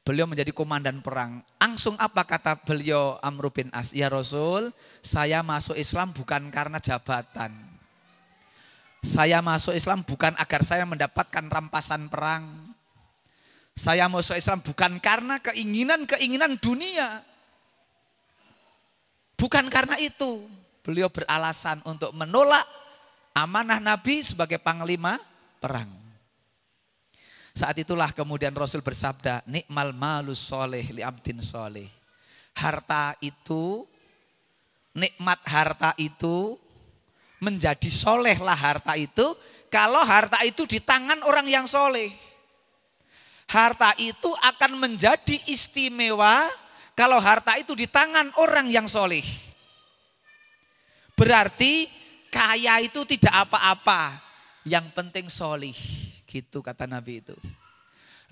Beliau 0.05 0.29
menjadi 0.29 0.53
komandan 0.53 1.01
perang. 1.01 1.41
Langsung 1.57 1.97
apa 1.97 2.29
kata 2.29 2.61
beliau 2.61 3.17
Amr 3.25 3.49
bin 3.49 3.73
As? 3.73 3.97
Ya 3.97 4.13
Rasul, 4.13 4.69
saya 5.01 5.41
masuk 5.41 5.81
Islam 5.81 6.13
bukan 6.13 6.53
karena 6.53 6.77
jabatan. 6.77 7.57
Saya 9.01 9.41
masuk 9.41 9.73
Islam 9.73 10.05
bukan 10.05 10.37
agar 10.37 10.61
saya 10.61 10.85
mendapatkan 10.85 11.49
rampasan 11.49 12.13
perang. 12.13 12.45
Saya 13.73 14.05
masuk 14.13 14.37
Islam 14.37 14.61
bukan 14.61 15.01
karena 15.01 15.41
keinginan-keinginan 15.41 16.61
dunia. 16.61 17.25
Bukan 19.41 19.73
karena 19.73 19.97
itu. 19.97 20.45
Beliau 20.85 21.09
beralasan 21.09 21.81
untuk 21.89 22.13
menolak 22.13 22.69
amanah 23.33 23.81
Nabi 23.81 24.21
sebagai 24.21 24.61
panglima 24.61 25.17
perang. 25.65 26.04
Saat 27.55 27.79
itulah 27.79 28.11
kemudian 28.11 28.51
Rasul 28.51 28.83
bersabda, 28.83 29.47
nikmal 29.47 29.95
malus 29.95 30.43
soleh 30.43 30.91
li 30.91 31.07
abdin 31.07 31.39
soleh. 31.39 31.87
Harta 32.59 33.15
itu, 33.23 33.87
nikmat 34.91 35.39
harta 35.47 35.95
itu 35.95 36.59
menjadi 37.39 37.87
soleh 37.87 38.35
lah 38.43 38.59
harta 38.59 38.99
itu 38.99 39.23
kalau 39.71 40.03
harta 40.03 40.43
itu 40.43 40.67
di 40.67 40.83
tangan 40.83 41.23
orang 41.23 41.47
yang 41.47 41.71
soleh. 41.71 42.11
Harta 43.47 43.95
itu 44.03 44.35
akan 44.35 44.75
menjadi 44.75 45.39
istimewa 45.47 46.43
kalau 46.99 47.23
harta 47.23 47.55
itu 47.55 47.79
di 47.79 47.87
tangan 47.87 48.35
orang 48.43 48.67
yang 48.67 48.91
soleh. 48.91 49.23
Berarti 51.15 51.87
kaya 52.35 52.83
itu 52.83 53.07
tidak 53.07 53.47
apa-apa, 53.47 54.19
yang 54.67 54.91
penting 54.91 55.31
soleh. 55.31 56.04
Gitu 56.35 56.59
kata 56.59 56.91
Nabi 56.91 57.23
itu. 57.23 57.39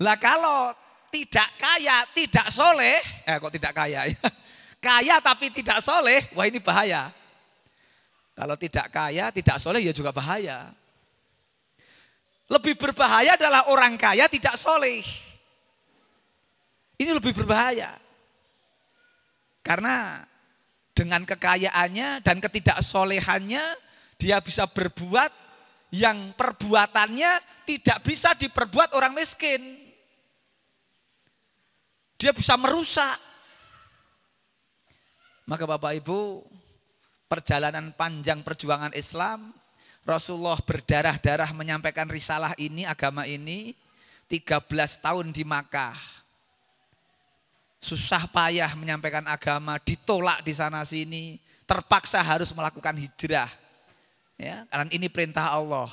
Lah 0.03 0.19
kalau 0.19 0.75
tidak 1.07 1.47
kaya, 1.55 2.03
tidak 2.11 2.51
soleh, 2.51 2.99
eh 3.23 3.39
kok 3.39 3.53
tidak 3.55 3.71
kaya 3.71 4.11
ya. 4.11 4.19
Kaya 4.83 5.23
tapi 5.23 5.47
tidak 5.47 5.79
soleh, 5.79 6.19
wah 6.35 6.43
ini 6.43 6.59
bahaya. 6.59 7.07
Kalau 8.35 8.59
tidak 8.59 8.91
kaya, 8.91 9.31
tidak 9.31 9.55
soleh 9.55 9.79
ya 9.79 9.95
juga 9.95 10.11
bahaya. 10.11 10.75
Lebih 12.51 12.75
berbahaya 12.75 13.39
adalah 13.39 13.71
orang 13.71 13.95
kaya 13.95 14.27
tidak 14.27 14.59
soleh. 14.59 14.99
Ini 16.99 17.15
lebih 17.15 17.31
berbahaya. 17.31 17.95
Karena 19.63 20.19
dengan 20.91 21.23
kekayaannya 21.23 22.19
dan 22.19 22.43
ketidaksolehannya, 22.43 23.63
dia 24.19 24.43
bisa 24.43 24.67
berbuat 24.67 25.42
yang 25.93 26.33
perbuatannya 26.33 27.61
tidak 27.69 28.01
bisa 28.01 28.33
diperbuat 28.33 28.97
orang 28.97 29.13
miskin. 29.13 29.61
Dia 32.17 32.33
bisa 32.33 32.57
merusak. 32.57 33.21
Maka 35.45 35.69
Bapak 35.69 35.93
Ibu, 36.01 36.41
perjalanan 37.29 37.93
panjang 37.93 38.41
perjuangan 38.41 38.95
Islam, 38.97 39.53
Rasulullah 40.01 40.57
berdarah-darah 40.57 41.53
menyampaikan 41.53 42.09
risalah 42.09 42.57
ini, 42.57 42.89
agama 42.89 43.29
ini, 43.29 43.77
13 44.31 44.65
tahun 44.97 45.29
di 45.29 45.45
Makkah. 45.45 45.99
Susah 47.83 48.25
payah 48.31 48.71
menyampaikan 48.79 49.27
agama, 49.27 49.77
ditolak 49.77 50.41
di 50.41 50.55
sana 50.55 50.81
sini, 50.87 51.37
terpaksa 51.67 52.23
harus 52.23 52.55
melakukan 52.55 52.95
hijrah 52.95 53.62
Ya, 54.37 54.65
karena 54.69 54.89
ini 54.89 55.07
perintah 55.09 55.53
Allah. 55.53 55.89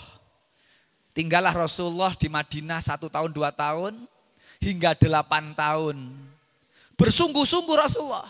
Tinggallah 1.11 1.53
Rasulullah 1.53 2.14
di 2.14 2.31
Madinah 2.31 2.81
satu 2.81 3.11
tahun, 3.11 3.35
dua 3.35 3.50
tahun, 3.53 3.98
hingga 4.62 4.96
delapan 4.96 5.53
tahun. 5.53 5.96
Bersungguh-sungguh 6.94 7.76
Rasulullah. 7.76 8.29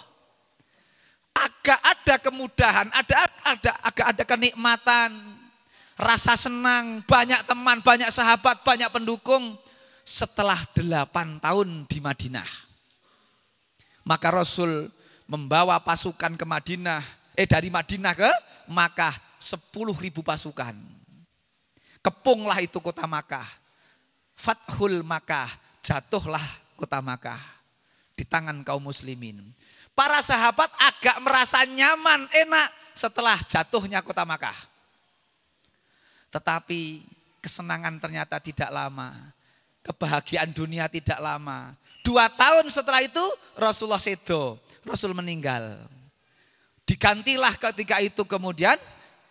Agak 1.30 1.80
ada 1.80 2.14
kemudahan, 2.18 2.88
ada, 2.90 3.16
ada, 3.46 3.72
agak 3.86 4.06
ada 4.16 4.22
kenikmatan, 4.26 5.10
rasa 5.94 6.34
senang, 6.34 7.00
banyak 7.06 7.46
teman, 7.46 7.78
banyak 7.80 8.10
sahabat, 8.10 8.64
banyak 8.66 8.90
pendukung. 8.90 9.54
Setelah 10.02 10.58
delapan 10.74 11.38
tahun 11.38 11.86
di 11.86 12.02
Madinah. 12.02 12.48
Maka 14.02 14.32
Rasul 14.34 14.90
membawa 15.30 15.78
pasukan 15.78 16.34
ke 16.34 16.42
Madinah, 16.42 16.98
eh 17.38 17.46
dari 17.46 17.70
Madinah 17.70 18.18
ke 18.18 18.30
Makkah 18.66 19.29
sepuluh 19.40 19.96
ribu 19.96 20.20
pasukan. 20.20 20.76
Kepunglah 22.04 22.60
itu 22.60 22.76
kota 22.78 23.08
Makkah. 23.08 23.48
Fathul 24.36 25.00
Makkah, 25.00 25.48
jatuhlah 25.80 26.44
kota 26.76 27.00
Makkah 27.00 27.40
di 28.12 28.24
tangan 28.28 28.60
kaum 28.60 28.84
muslimin. 28.84 29.40
Para 29.96 30.20
sahabat 30.20 30.68
agak 30.80 31.16
merasa 31.24 31.64
nyaman, 31.64 32.28
enak 32.32 32.68
setelah 32.92 33.36
jatuhnya 33.48 34.04
kota 34.04 34.24
Makkah. 34.28 34.56
Tetapi 36.30 37.04
kesenangan 37.40 37.96
ternyata 38.00 38.38
tidak 38.38 38.68
lama. 38.68 39.12
Kebahagiaan 39.80 40.52
dunia 40.52 40.88
tidak 40.92 41.16
lama. 41.20 41.72
Dua 42.04 42.28
tahun 42.28 42.68
setelah 42.68 43.00
itu 43.04 43.24
Rasulullah 43.56 44.00
sedo. 44.00 44.60
Rasul 44.84 45.12
meninggal. 45.12 45.76
Digantilah 46.88 47.54
ketika 47.60 48.00
itu 48.00 48.24
kemudian 48.24 48.76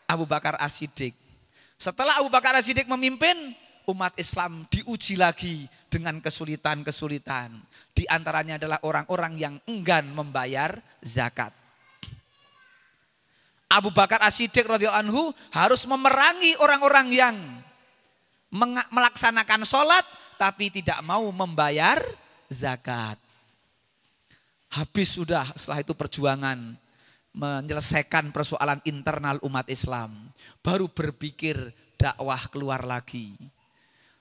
Abu 0.10 0.26
Bakar 0.26 0.58
As-Siddiq. 0.58 1.14
Setelah 1.78 2.18
Abu 2.18 2.34
Bakar 2.34 2.58
As-Siddiq 2.58 2.90
memimpin, 2.90 3.54
umat 3.86 4.18
Islam 4.18 4.66
diuji 4.74 5.22
lagi 5.22 5.70
dengan 5.86 6.18
kesulitan-kesulitan. 6.18 7.54
Di 7.94 8.10
antaranya 8.10 8.58
adalah 8.58 8.82
orang-orang 8.82 9.34
yang 9.38 9.56
enggan 9.70 10.10
membayar 10.10 10.82
zakat. 11.06 11.54
Abu 13.70 13.94
Bakar 13.94 14.26
As-Siddiq 14.26 14.66
radhiyallahu 14.66 15.04
anhu 15.06 15.24
harus 15.54 15.86
memerangi 15.86 16.58
orang-orang 16.58 17.08
yang 17.14 17.38
melaksanakan 18.90 19.62
sholat 19.62 20.02
tapi 20.42 20.74
tidak 20.74 20.98
mau 21.06 21.30
membayar 21.30 22.02
zakat. 22.50 23.22
Habis 24.74 25.22
sudah 25.22 25.46
setelah 25.54 25.86
itu 25.86 25.94
perjuangan 25.94 26.78
menyelesaikan 27.40 28.36
persoalan 28.36 28.84
internal 28.84 29.40
umat 29.48 29.72
Islam. 29.72 30.12
Baru 30.60 30.92
berpikir 30.92 31.56
dakwah 31.96 32.44
keluar 32.52 32.84
lagi. 32.84 33.40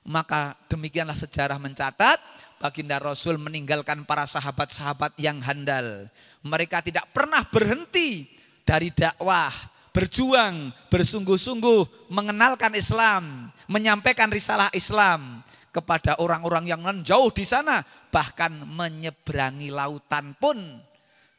Maka 0.07 0.57
demikianlah 0.71 1.19
sejarah 1.19 1.59
mencatat 1.61 2.17
baginda 2.63 2.97
Rasul 2.97 3.37
meninggalkan 3.37 4.07
para 4.07 4.25
sahabat-sahabat 4.25 5.19
yang 5.19 5.43
handal. 5.43 6.09
Mereka 6.47 6.81
tidak 6.87 7.11
pernah 7.13 7.45
berhenti 7.51 8.25
dari 8.63 8.89
dakwah, 8.95 9.53
berjuang, 9.93 10.71
bersungguh-sungguh 10.89 12.09
mengenalkan 12.15 12.73
Islam, 12.79 13.53
menyampaikan 13.69 14.33
risalah 14.33 14.73
Islam 14.73 15.45
kepada 15.75 16.17
orang-orang 16.25 16.73
yang 16.73 16.81
jauh 17.05 17.29
di 17.29 17.45
sana, 17.45 17.85
bahkan 18.09 18.51
menyeberangi 18.65 19.69
lautan 19.69 20.33
pun 20.41 20.57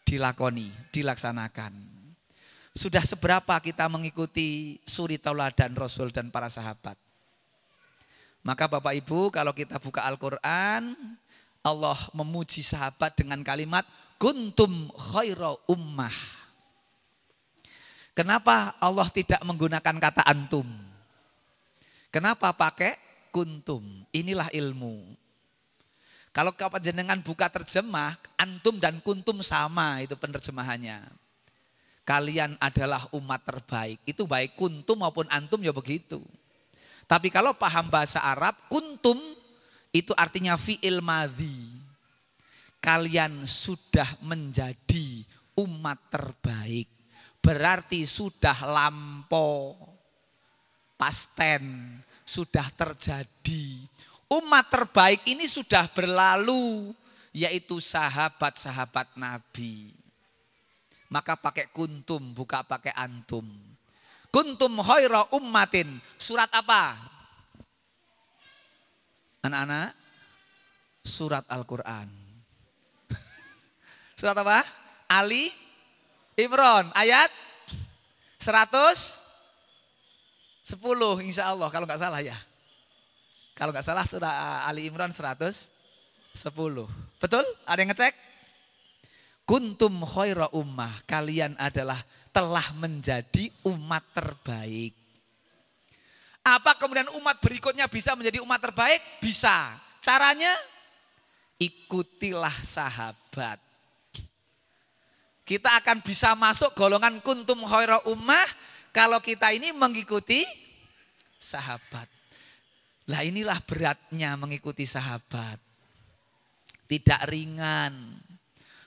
dilakoni, 0.10 0.74
dilaksanakan. 0.90 1.74
Sudah 2.74 3.06
seberapa 3.06 3.54
kita 3.62 3.86
mengikuti 3.86 4.82
suri 4.82 5.22
tauladan 5.22 5.78
Rasul 5.78 6.10
dan 6.10 6.34
para 6.34 6.50
sahabat? 6.50 6.98
Maka 8.42 8.66
Bapak 8.66 8.98
Ibu 8.98 9.30
kalau 9.30 9.54
kita 9.54 9.78
buka 9.78 10.02
Al-Quran, 10.10 10.98
Allah 11.62 12.00
memuji 12.18 12.66
sahabat 12.66 13.14
dengan 13.14 13.46
kalimat 13.46 13.86
kuntum 14.18 14.90
khaira 14.98 15.54
ummah. 15.70 16.16
Kenapa 18.18 18.74
Allah 18.82 19.08
tidak 19.14 19.40
menggunakan 19.46 19.96
kata 20.02 20.26
antum? 20.26 20.66
Kenapa 22.10 22.50
pakai 22.58 22.98
kuntum? 23.30 23.86
Inilah 24.10 24.50
ilmu. 24.50 25.14
Kalau 26.30 26.54
jenengan 26.78 27.18
buka 27.26 27.50
terjemah, 27.50 28.14
antum 28.38 28.78
dan 28.78 29.02
kuntum 29.02 29.42
sama 29.42 30.06
itu 30.06 30.14
penerjemahannya. 30.14 31.02
Kalian 32.06 32.58
adalah 32.58 33.06
umat 33.14 33.42
terbaik. 33.46 34.02
Itu 34.06 34.26
baik 34.26 34.58
kuntum 34.58 35.02
maupun 35.02 35.30
antum 35.30 35.62
ya 35.62 35.74
begitu. 35.74 36.22
Tapi 37.10 37.34
kalau 37.34 37.58
paham 37.58 37.90
bahasa 37.90 38.22
Arab, 38.22 38.54
kuntum 38.70 39.18
itu 39.90 40.14
artinya 40.14 40.54
fi'il 40.58 41.02
madhi. 41.02 41.70
Kalian 42.78 43.46
sudah 43.50 44.22
menjadi 44.22 45.26
umat 45.58 45.98
terbaik. 46.14 46.88
Berarti 47.42 48.06
sudah 48.06 48.56
lampau, 48.62 49.74
pasten, 50.98 51.98
sudah 52.22 52.70
terjadi. 52.78 53.86
Umat 54.30 54.70
terbaik 54.70 55.26
ini 55.26 55.50
sudah 55.50 55.90
berlalu, 55.90 56.94
yaitu 57.34 57.82
sahabat-sahabat 57.82 59.18
Nabi. 59.18 59.90
Maka 61.10 61.34
pakai 61.34 61.74
kuntum, 61.74 62.38
buka 62.38 62.62
pakai 62.62 62.94
antum. 62.94 63.50
Kuntum 64.30 64.78
hoiro 64.86 65.26
ummatin. 65.34 65.90
Surat 66.22 66.54
apa? 66.54 66.94
Anak-anak, 69.42 69.98
surat 71.02 71.42
Al-Quran. 71.50 72.06
Surat 74.20 74.38
apa? 74.38 74.62
Ali 75.10 75.50
Imron 76.38 76.86
ayat 76.94 77.28
110 78.38 79.20
insya 81.26 81.50
Allah 81.50 81.68
kalau 81.74 81.90
nggak 81.90 82.00
salah 82.00 82.22
ya. 82.22 82.38
Kalau 83.60 83.76
nggak 83.76 83.84
salah 83.84 84.08
surah 84.08 84.64
Ali 84.64 84.88
Imran 84.88 85.12
110. 85.12 85.36
Betul? 87.20 87.44
Ada 87.68 87.80
yang 87.84 87.92
ngecek? 87.92 88.16
Kuntum 89.44 90.00
khaira 90.08 90.48
ummah. 90.56 91.04
Kalian 91.04 91.60
adalah 91.60 92.00
telah 92.32 92.64
menjadi 92.80 93.52
umat 93.68 94.00
terbaik. 94.16 94.96
Apa 96.40 96.80
kemudian 96.80 97.12
umat 97.20 97.44
berikutnya 97.44 97.92
bisa 97.92 98.16
menjadi 98.16 98.40
umat 98.40 98.64
terbaik? 98.64 99.04
Bisa. 99.20 99.76
Caranya 100.00 100.56
ikutilah 101.60 102.56
sahabat. 102.64 103.60
Kita 105.44 105.84
akan 105.84 106.00
bisa 106.00 106.32
masuk 106.32 106.72
golongan 106.80 107.20
kuntum 107.20 107.60
khaira 107.68 108.00
ummah 108.08 108.48
kalau 108.96 109.20
kita 109.20 109.52
ini 109.52 109.76
mengikuti 109.76 110.48
sahabat. 111.36 112.19
Lah 113.10 113.26
inilah 113.26 113.58
beratnya 113.66 114.38
mengikuti 114.38 114.86
sahabat. 114.86 115.58
Tidak 116.86 117.22
ringan. 117.26 118.22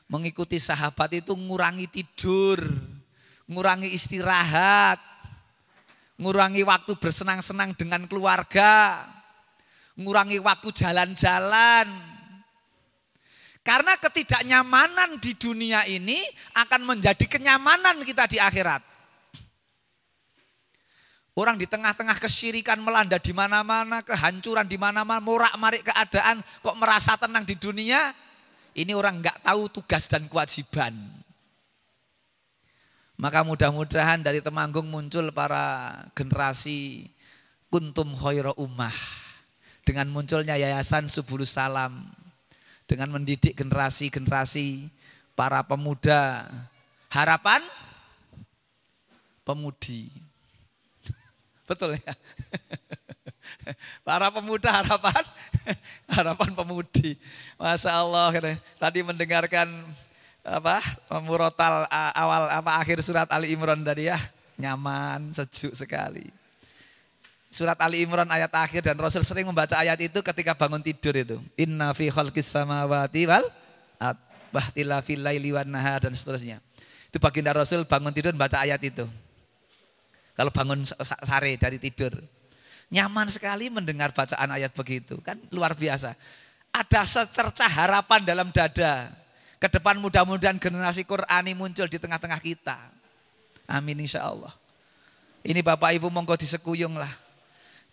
Mengikuti 0.06 0.62
sahabat 0.62 1.10
itu 1.18 1.34
ngurangi 1.34 1.90
tidur 1.90 2.62
ngurangi 3.52 3.92
istirahat, 3.92 5.00
ngurangi 6.16 6.64
waktu 6.64 6.92
bersenang-senang 6.96 7.76
dengan 7.76 8.08
keluarga, 8.08 9.04
ngurangi 10.00 10.38
waktu 10.40 10.68
jalan-jalan. 10.72 11.88
Karena 13.62 13.94
ketidaknyamanan 13.94 15.22
di 15.22 15.38
dunia 15.38 15.86
ini 15.86 16.18
akan 16.58 16.82
menjadi 16.82 17.30
kenyamanan 17.30 18.02
kita 18.02 18.26
di 18.26 18.42
akhirat. 18.42 18.82
Orang 21.32 21.56
di 21.56 21.64
tengah-tengah 21.64 22.20
kesyirikan 22.20 22.76
melanda 22.84 23.16
di 23.16 23.32
mana-mana, 23.32 24.04
kehancuran 24.04 24.68
di 24.68 24.76
mana-mana, 24.76 25.16
morak-marik 25.16 25.88
keadaan, 25.88 26.44
kok 26.60 26.76
merasa 26.76 27.16
tenang 27.16 27.48
di 27.48 27.56
dunia? 27.56 28.12
Ini 28.76 28.92
orang 28.92 29.24
nggak 29.24 29.40
tahu 29.40 29.72
tugas 29.72 30.12
dan 30.12 30.28
kewajiban. 30.28 30.92
Maka 33.16 33.44
mudah-mudahan 33.48 34.20
dari 34.20 34.44
Temanggung 34.44 34.88
muncul 34.92 35.32
para 35.32 35.94
generasi 36.12 37.08
kuntum 37.72 38.12
khaira 38.12 38.52
ummah. 38.60 38.92
Dengan 39.88 40.12
munculnya 40.12 40.60
yayasan 40.60 41.08
Subulus 41.08 41.56
Salam. 41.56 42.12
Dengan 42.84 43.08
mendidik 43.08 43.56
generasi-generasi 43.56 44.84
para 45.32 45.64
pemuda 45.64 46.44
harapan 47.08 47.64
pemudi. 49.48 50.31
Betul 51.68 51.98
ya? 51.98 52.14
Para 54.06 54.28
pemuda 54.34 54.70
harapan 54.70 55.24
harapan 56.10 56.50
pemudi. 56.56 57.14
Masya 57.60 57.90
Allah. 57.94 58.34
Tadi 58.78 59.00
mendengarkan 59.06 59.70
apa 60.42 60.82
murotal 61.22 61.86
awal 62.18 62.50
apa 62.50 62.82
akhir 62.82 62.98
surat 62.98 63.30
Ali 63.30 63.54
Imran 63.54 63.78
tadi 63.86 64.10
ya 64.10 64.18
nyaman 64.58 65.30
sejuk 65.30 65.70
sekali 65.70 66.26
surat 67.54 67.78
Ali 67.78 68.02
Imran 68.02 68.26
ayat 68.26 68.50
akhir 68.50 68.90
dan 68.90 68.98
Rasul 68.98 69.22
sering 69.22 69.46
membaca 69.46 69.78
ayat 69.78 70.02
itu 70.02 70.18
ketika 70.18 70.58
bangun 70.58 70.82
tidur 70.82 71.14
itu 71.14 71.38
inna 71.54 71.94
fi 71.94 72.10
khalqis 72.10 72.50
samawati 72.50 73.30
wal 73.30 73.46
bahtila 74.50 74.98
fil 74.98 75.22
laili 75.22 75.54
nahar 75.70 76.10
dan 76.10 76.12
seterusnya 76.16 76.58
itu 77.06 77.22
baginda 77.22 77.54
Rasul 77.54 77.86
bangun 77.86 78.10
tidur 78.10 78.34
membaca 78.34 78.58
ayat 78.58 78.82
itu 78.82 79.06
kalau 80.32 80.50
bangun 80.52 80.84
sare 80.86 81.56
dari 81.60 81.76
tidur 81.80 82.12
nyaman 82.92 83.28
sekali 83.32 83.72
mendengar 83.72 84.12
bacaan 84.12 84.48
ayat 84.52 84.72
begitu 84.76 85.20
kan 85.24 85.40
luar 85.52 85.72
biasa 85.76 86.12
ada 86.72 87.00
secercah 87.04 87.68
harapan 87.68 88.24
dalam 88.24 88.48
dada 88.48 89.22
ke 89.62 89.70
depan 89.70 89.94
mudah-mudahan 90.02 90.58
generasi 90.58 91.06
Qurani 91.06 91.54
muncul 91.54 91.86
di 91.86 91.94
tengah-tengah 91.94 92.42
kita. 92.42 92.74
Amin 93.70 93.94
insya 94.02 94.26
Allah. 94.26 94.50
Ini 95.46 95.62
Bapak 95.62 95.94
Ibu 95.94 96.10
monggo 96.10 96.34
disekuyung 96.34 96.98
lah. 96.98 97.14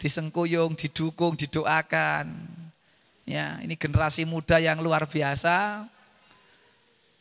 Disengkuyung, 0.01 0.73
didukung, 0.73 1.37
didoakan. 1.37 2.25
Ya, 3.29 3.61
ini 3.61 3.77
generasi 3.77 4.25
muda 4.25 4.57
yang 4.57 4.81
luar 4.81 5.05
biasa. 5.05 5.85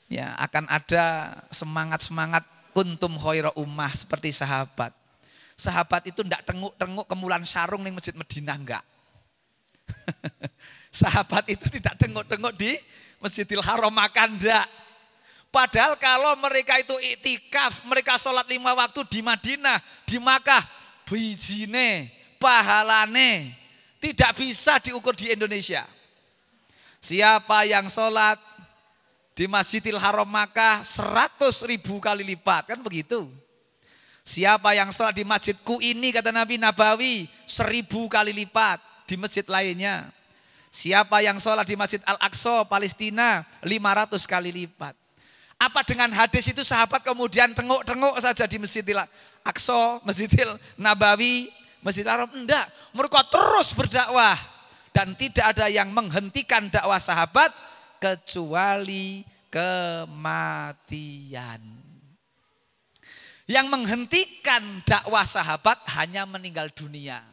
Ya, 0.09 0.33
akan 0.41 0.65
ada 0.73 1.37
semangat-semangat 1.53 2.49
kuntum 2.73 3.21
khaira 3.21 3.53
ummah 3.53 3.93
seperti 3.93 4.33
sahabat. 4.33 4.97
Sahabat 5.59 6.07
itu 6.07 6.23
ndak 6.23 6.47
tenguk-tenguk 6.47 7.11
kemulan 7.11 7.43
sarung 7.43 7.83
di 7.83 7.91
Masjid 7.91 8.15
Medina 8.15 8.55
enggak. 8.55 8.85
sahabat 11.03 11.51
itu 11.51 11.67
tidak 11.67 11.99
tenguk-tenguk 11.99 12.55
di 12.55 12.79
Masjidil 13.19 13.59
Haram 13.67 13.91
makan 13.91 14.39
enggak. 14.39 14.71
Padahal 15.51 15.99
kalau 15.99 16.39
mereka 16.39 16.79
itu 16.79 16.95
iktikaf, 16.95 17.83
mereka 17.91 18.15
sholat 18.21 18.47
lima 18.47 18.71
waktu 18.71 19.03
di 19.11 19.19
Madinah, 19.19 19.83
di 20.07 20.23
Makkah, 20.23 20.63
bijine, 21.09 22.07
pahalane, 22.39 23.51
tidak 23.99 24.39
bisa 24.39 24.79
diukur 24.79 25.17
di 25.17 25.35
Indonesia. 25.35 25.83
Siapa 27.03 27.67
yang 27.67 27.91
sholat 27.91 28.39
di 29.35 29.51
Masjidil 29.51 29.99
Haram 29.99 30.29
Makkah 30.29 30.87
seratus 30.87 31.67
ribu 31.67 31.99
kali 31.99 32.23
lipat, 32.23 32.77
kan 32.77 32.79
begitu. 32.85 33.27
Siapa 34.29 34.77
yang 34.77 34.93
sholat 34.93 35.17
di 35.17 35.25
masjidku 35.25 35.81
ini 35.81 36.13
kata 36.13 36.29
Nabi 36.29 36.61
Nabawi 36.61 37.25
seribu 37.49 38.13
kali 38.13 38.37
lipat 38.37 38.77
di 39.09 39.17
masjid 39.17 39.41
lainnya. 39.49 40.05
Siapa 40.69 41.25
yang 41.25 41.41
sholat 41.41 41.65
di 41.65 41.81
Masjid 41.81 41.97
Al-Aqsa 42.05 42.69
Palestina 42.69 43.41
500 43.65 44.21
kali 44.29 44.53
lipat. 44.53 44.93
Apa 45.57 45.81
dengan 45.81 46.13
hadis 46.13 46.45
itu 46.45 46.61
sahabat 46.61 47.01
kemudian 47.09 47.57
tengok-tengok 47.57 48.21
saja 48.21 48.45
di 48.45 48.61
Masjidil 48.61 49.01
Aqsa, 49.41 50.05
Masjidil 50.05 50.61
Nabawi, 50.77 51.49
Masjidil 51.81 52.13
Haram? 52.13 52.29
Enggak, 52.37 52.69
mereka 52.93 53.25
terus 53.33 53.73
berdakwah. 53.73 54.37
Dan 54.93 55.17
tidak 55.17 55.57
ada 55.57 55.73
yang 55.73 55.89
menghentikan 55.89 56.69
dakwah 56.69 57.01
sahabat 57.01 57.49
kecuali 57.97 59.25
kematian. 59.49 60.69
Yang 63.49 63.67
menghentikan 63.73 64.85
dakwah 64.85 65.25
sahabat 65.25 65.81
hanya 65.97 66.29
meninggal 66.29 66.69
dunia. 66.77 67.25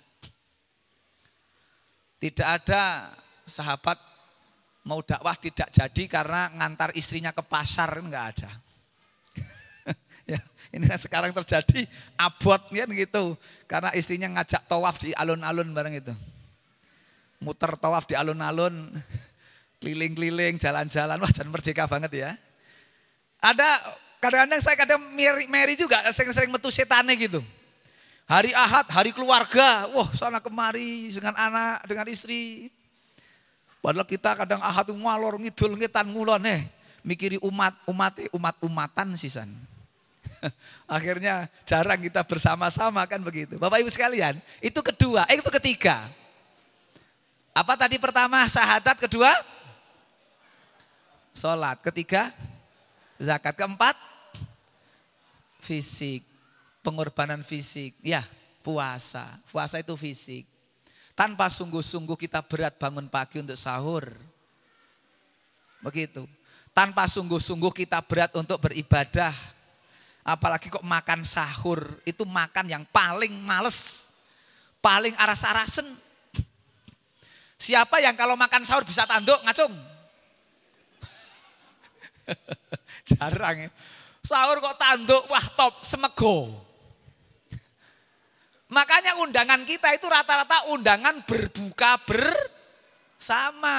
Tidak 2.24 2.47
ada 2.47 3.11
sahabat 3.43 3.99
mau 4.88 5.03
dakwah 5.03 5.36
tidak 5.36 5.68
jadi 5.76 6.03
karena 6.07 6.55
ngantar 6.55 6.95
istrinya 6.95 7.36
ke 7.36 7.43
pasar 7.43 7.99
enggak 7.99 8.26
ada. 8.32 8.51
ya, 10.32 10.39
ini 10.72 10.88
sekarang 10.95 11.36
terjadi 11.36 11.84
abot 12.16 12.63
kan 12.63 12.89
gitu. 12.95 13.36
Karena 13.68 13.91
istrinya 13.91 14.32
ngajak 14.39 14.72
tawaf 14.72 14.95
di 15.03 15.11
alun-alun 15.20 15.68
bareng 15.76 15.99
itu. 15.99 16.16
Muter 17.43 17.76
tawaf 17.76 18.07
di 18.07 18.16
alun-alun, 18.16 18.72
keliling-keliling, 19.84 20.55
jalan-jalan. 20.61 21.20
Wah, 21.20 21.34
dan 21.36 21.51
merdeka 21.51 21.91
banget 21.91 22.24
ya. 22.24 22.32
Ada 23.43 23.84
Kadang-kadang 24.26 24.57
saya 24.57 24.73
kadang 24.73 25.01
Mary 25.45 25.78
juga 25.78 26.01
sering-sering 26.09 26.49
metu 26.49 26.73
setane 26.73 27.13
gitu. 27.13 27.45
Hari 28.26 28.57
Ahad, 28.57 28.89
hari 28.89 29.13
keluarga, 29.13 29.86
wah 29.93 30.09
sana 30.17 30.41
kemari 30.41 31.13
dengan 31.13 31.38
anak, 31.38 31.86
dengan 31.86 32.09
istri. 32.09 32.73
Padahal 33.86 34.01
kita 34.09 34.34
kadang 34.34 34.57
Ahad 34.65 34.89
ngalor 34.89 35.38
ngidul 35.38 35.78
ngitan 35.78 36.09
ngulon 36.09 36.41
eh. 36.49 36.65
Mikiri 37.05 37.38
umat, 37.38 37.78
umat, 37.86 38.17
umat 38.34 38.55
umatan 38.65 39.13
sisan. 39.13 39.45
Akhirnya 40.89 41.45
jarang 41.69 42.01
kita 42.01 42.26
bersama-sama 42.26 43.05
kan 43.05 43.21
begitu. 43.21 43.61
Bapak 43.61 43.78
Ibu 43.86 43.93
sekalian, 43.93 44.41
itu 44.57 44.82
kedua, 44.82 45.30
eh 45.30 45.38
itu 45.38 45.53
ketiga. 45.61 46.01
Apa 47.53 47.78
tadi 47.78 48.01
pertama 48.01 48.41
sahadat, 48.49 49.05
kedua? 49.05 49.30
Sholat, 51.38 51.78
ketiga? 51.86 52.34
Zakat, 53.21 53.53
keempat? 53.53 54.14
Fisik, 55.66 56.22
pengorbanan 56.86 57.41
fisik. 57.41 57.97
Ya, 58.05 58.22
puasa. 58.61 59.26
Puasa 59.49 59.82
itu 59.82 59.97
fisik. 59.97 60.45
Tanpa 61.18 61.49
sungguh-sungguh 61.49 62.13
kita 62.13 62.45
berat 62.45 62.78
bangun 62.78 63.09
pagi 63.09 63.41
untuk 63.41 63.57
sahur. 63.57 64.13
Begitu. 65.82 66.30
Tanpa 66.76 67.09
sungguh-sungguh 67.09 67.74
kita 67.74 68.05
berat 68.05 68.30
untuk 68.38 68.61
beribadah. 68.61 69.34
Apalagi 70.26 70.70
kok 70.70 70.86
makan 70.86 71.22
sahur, 71.26 72.01
itu 72.05 72.22
makan 72.26 72.66
yang 72.70 72.84
paling 72.93 73.34
males. 73.41 74.11
Paling 74.84 75.18
aras-arasen. 75.18 75.86
Siapa 77.55 77.97
yang 78.03 78.13
kalau 78.13 78.36
makan 78.38 78.61
sahur 78.68 78.84
bisa 78.84 79.07
tanduk 79.07 79.39
ngacung? 79.47 79.74
Jarang 83.09 83.70
ya. 83.70 83.72
Sahur 84.26 84.57
kok 84.57 84.82
tanduk, 84.82 85.21
wah 85.30 85.45
top, 85.53 85.86
semego. 85.86 86.49
Makanya 88.73 89.21
undangan 89.21 89.61
kita 89.61 89.93
itu 89.93 90.09
rata-rata 90.09 90.73
undangan 90.73 91.21
berbuka 91.30 92.01
bersama. 92.09 93.78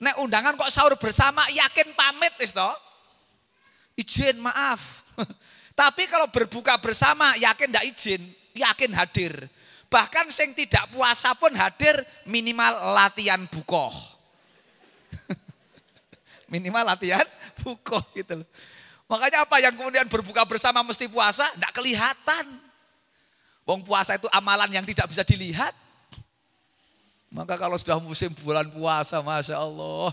Nek 0.00 0.16
undangan 0.24 0.56
kok 0.56 0.72
sahur 0.72 0.96
bersama, 0.96 1.44
yakin 1.52 1.92
pamit 1.92 2.32
is 2.40 2.56
toh? 2.56 2.72
Izin 3.92 4.40
maaf. 4.40 5.04
Tapi 5.80 6.08
kalau 6.08 6.32
berbuka 6.32 6.80
bersama, 6.80 7.36
yakin 7.36 7.68
tidak 7.68 7.84
izin, 7.92 8.24
yakin 8.56 8.96
hadir. 8.96 9.36
Bahkan 9.92 10.32
sing 10.32 10.56
tidak 10.56 10.88
puasa 10.96 11.36
pun 11.36 11.52
hadir 11.52 12.00
minimal 12.24 12.96
latihan 12.96 13.44
bukoh. 13.44 13.92
minimal 16.52 16.96
latihan 16.96 17.28
bukoh 17.62 18.02
gitu 18.12 18.42
loh. 18.42 18.48
Makanya 19.06 19.46
apa 19.46 19.62
yang 19.62 19.74
kemudian 19.74 20.06
berbuka 20.10 20.42
bersama 20.42 20.82
mesti 20.82 21.06
puasa? 21.06 21.46
Tidak 21.54 21.72
kelihatan. 21.72 22.46
Wong 23.62 23.82
puasa 23.86 24.18
itu 24.18 24.26
amalan 24.34 24.70
yang 24.70 24.86
tidak 24.86 25.06
bisa 25.10 25.22
dilihat. 25.22 25.74
Maka 27.30 27.58
kalau 27.58 27.78
sudah 27.78 27.98
musim 28.02 28.30
bulan 28.42 28.66
puasa, 28.70 29.22
Masya 29.22 29.58
Allah. 29.58 30.10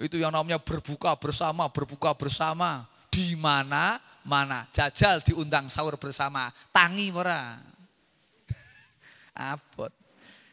Itu 0.00 0.20
yang 0.20 0.32
namanya 0.32 0.60
berbuka 0.60 1.12
bersama, 1.16 1.68
berbuka 1.68 2.12
bersama. 2.16 2.84
Di 3.08 3.36
mana, 3.36 4.00
mana. 4.24 4.68
Jajal 4.72 5.24
diundang 5.24 5.68
sahur 5.72 5.96
bersama. 5.96 6.52
Tangi 6.72 7.12
merah. 7.12 7.60
Abot. 9.52 9.92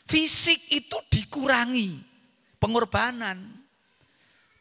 Fisik 0.07 0.59
itu 0.71 0.97
dikurangi. 1.11 1.99
Pengorbanan 2.59 3.60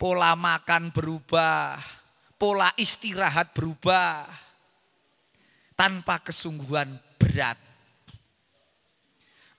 pola 0.01 0.33
makan 0.33 0.89
berubah, 0.89 1.77
pola 2.41 2.73
istirahat 2.81 3.53
berubah, 3.53 4.25
tanpa 5.77 6.25
kesungguhan 6.25 6.89
berat. 7.21 7.61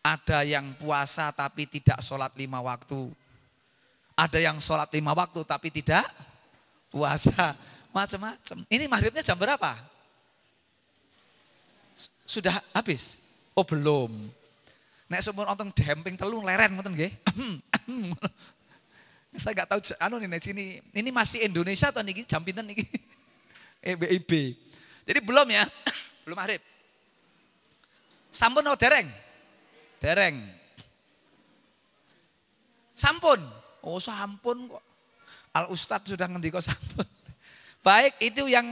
Ada 0.02 0.42
yang 0.42 0.74
puasa 0.82 1.30
tapi 1.30 1.70
tidak 1.70 2.02
sholat 2.02 2.34
lima 2.34 2.58
waktu. 2.58 3.14
Ada 4.18 4.42
yang 4.42 4.58
sholat 4.58 4.89
lima 4.89 5.14
waktu 5.14 5.46
tapi 5.46 5.70
tidak 5.70 6.10
puasa. 6.89 7.54
Macam-macam. 7.94 8.66
Ini 8.66 8.89
maghribnya 8.89 9.22
jam 9.22 9.38
berapa? 9.38 9.78
Sudah 12.26 12.58
habis? 12.74 13.22
Oh 13.54 13.62
belum. 13.62 14.10
Nek 15.06 15.22
sumur 15.22 15.46
nonton 15.46 15.70
demping 15.70 16.18
telung 16.18 16.48
leren 16.48 16.74
ngoten 16.74 16.98
nggih. 16.98 17.14
Saya 19.32 19.63
nggak 19.63 19.69
tahu 19.71 19.79
anu 19.95 20.19
nih 20.19 20.41
sini. 20.43 20.65
Ini 20.91 21.09
masih 21.09 21.47
Indonesia 21.47 21.88
atau 21.88 22.03
nih 22.03 22.27
jam 22.27 22.43
pinten 22.43 22.67
nih? 22.67 22.84
EBIB. 23.95 24.32
Jadi 25.07 25.19
belum 25.23 25.47
ya, 25.47 25.63
belum 26.27 26.38
arif. 26.38 26.61
Sampun 28.32 28.63
atau 28.63 28.79
dereng? 28.79 29.07
Dereng. 29.99 30.36
Sampun. 32.95 33.39
Oh 33.82 33.97
sampun 33.97 34.69
kok. 34.69 34.84
Al 35.51 35.67
Ustadz 35.67 36.15
sudah 36.15 36.27
ngendi 36.32 36.51
kok 36.51 36.63
sampun. 36.63 37.07
Baik, 37.88 38.13
itu 38.21 38.45
yang 38.47 38.63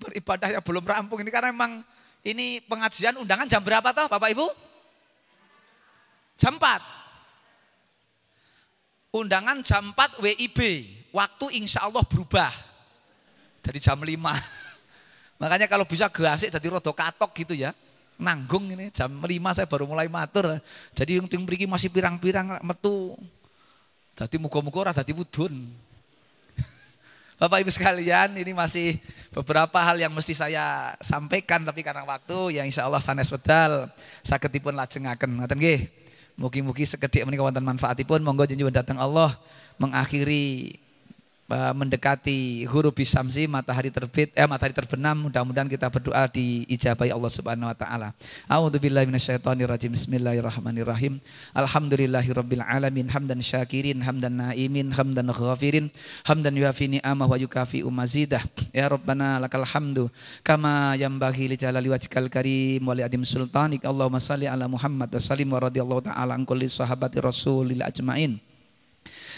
beribadah 0.00 0.58
yang 0.58 0.64
belum 0.64 0.84
rampung 0.84 1.20
ini 1.20 1.30
karena 1.30 1.52
memang 1.52 1.84
ini 2.26 2.58
pengajian 2.64 3.20
undangan 3.20 3.46
jam 3.46 3.62
berapa 3.62 3.94
toh 3.94 4.10
Bapak 4.10 4.32
Ibu? 4.32 4.46
Jam 6.36 6.58
4. 6.58 7.05
Undangan 9.16 9.64
jam 9.64 9.96
4 9.96 10.20
WIB. 10.20 10.60
Waktu 11.08 11.46
insya 11.56 11.88
Allah 11.88 12.04
berubah. 12.04 12.52
Dari 13.64 13.80
jam 13.80 13.96
5. 13.96 14.12
Makanya 15.40 15.66
kalau 15.72 15.88
bisa 15.88 16.12
gasik 16.12 16.52
dari 16.52 16.68
rodo 16.68 16.92
katok 16.92 17.32
gitu 17.32 17.56
ya. 17.56 17.72
Nanggung 18.20 18.68
ini 18.68 18.92
jam 18.92 19.08
5 19.08 19.24
saya 19.56 19.64
baru 19.64 19.88
mulai 19.88 20.12
matur. 20.12 20.60
Jadi 20.92 21.16
yang 21.16 21.24
ting 21.28 21.40
masih 21.64 21.88
pirang-pirang 21.88 22.60
metu. 22.60 23.16
Jadi 24.16 24.36
muka-muka 24.36 24.88
ora 24.88 24.92
dadi 24.92 25.12
wudun. 25.12 25.52
Bapak 27.40 27.60
Ibu 27.60 27.68
sekalian, 27.68 28.32
ini 28.36 28.56
masih 28.56 28.96
beberapa 29.32 29.76
hal 29.76 30.00
yang 30.00 30.12
mesti 30.12 30.32
saya 30.32 30.96
sampaikan 31.04 31.60
tapi 31.64 31.84
karena 31.84 32.04
waktu 32.08 32.56
yang 32.56 32.64
insya 32.64 32.88
Allah 32.88 33.00
sanes 33.04 33.28
wedal 33.28 33.88
sakitipun 34.24 34.72
lajengaken. 34.72 35.40
Ngoten 35.40 35.56
nggih. 35.60 36.05
Mugi-mugi 36.36 36.84
sekedik 36.84 37.24
menika 37.24 37.42
wonten 37.44 37.64
manfaatipun. 37.64 38.20
Monggo 38.20 38.44
jenengan 38.44 38.84
datang 38.84 39.00
Allah 39.00 39.32
mengakhiri 39.80 40.76
mendekati 41.46 42.66
huruf 42.66 42.90
bisamsi 42.90 43.46
matahari 43.46 43.94
terbit 43.94 44.34
eh 44.34 44.42
matahari 44.50 44.74
terbenam 44.74 45.30
mudah-mudahan 45.30 45.70
kita 45.70 45.86
berdoa 45.86 46.26
diijabahi 46.26 47.14
Allah 47.14 47.30
Subhanahu 47.30 47.70
wa 47.70 47.76
taala. 47.78 48.08
A'udzubillahi 48.50 49.06
minasyaitonirrajim. 49.06 49.94
Bismillahirrahmanirrahim. 49.94 51.22
Alhamdulillahirabbil 51.54 52.66
alamin 52.66 53.06
hamdan 53.06 53.38
syakirin 53.38 54.02
hamdan 54.02 54.34
naimin 54.34 54.90
hamdan 54.90 55.30
ghafirin 55.30 55.86
hamdan 56.26 56.58
yuafi 56.58 56.98
ni'amah 56.98 57.30
wa 57.30 57.38
yukafi 57.38 57.86
umazidah. 57.86 58.42
Ya 58.74 58.90
Rabbana 58.90 59.38
lakal 59.38 59.62
hamdu 59.62 60.10
kama 60.42 60.98
yambaghi 60.98 61.46
li 61.46 61.54
jalali 61.54 61.86
wajhikal 61.86 62.26
karim 62.26 62.82
wa 62.82 62.90
li 62.90 63.06
adim 63.06 63.22
sultanik. 63.22 63.86
Allahumma 63.86 64.18
salli 64.18 64.50
ala 64.50 64.66
Muhammad 64.66 65.14
wa 65.14 65.22
sallim 65.22 65.46
wa 65.54 65.62
radhiyallahu 65.62 66.10
taala 66.10 66.34
an 66.34 66.42
kulli 66.42 66.66
sahabati 66.66 67.22
rasulil 67.22 67.86
ajmain. 67.86 68.42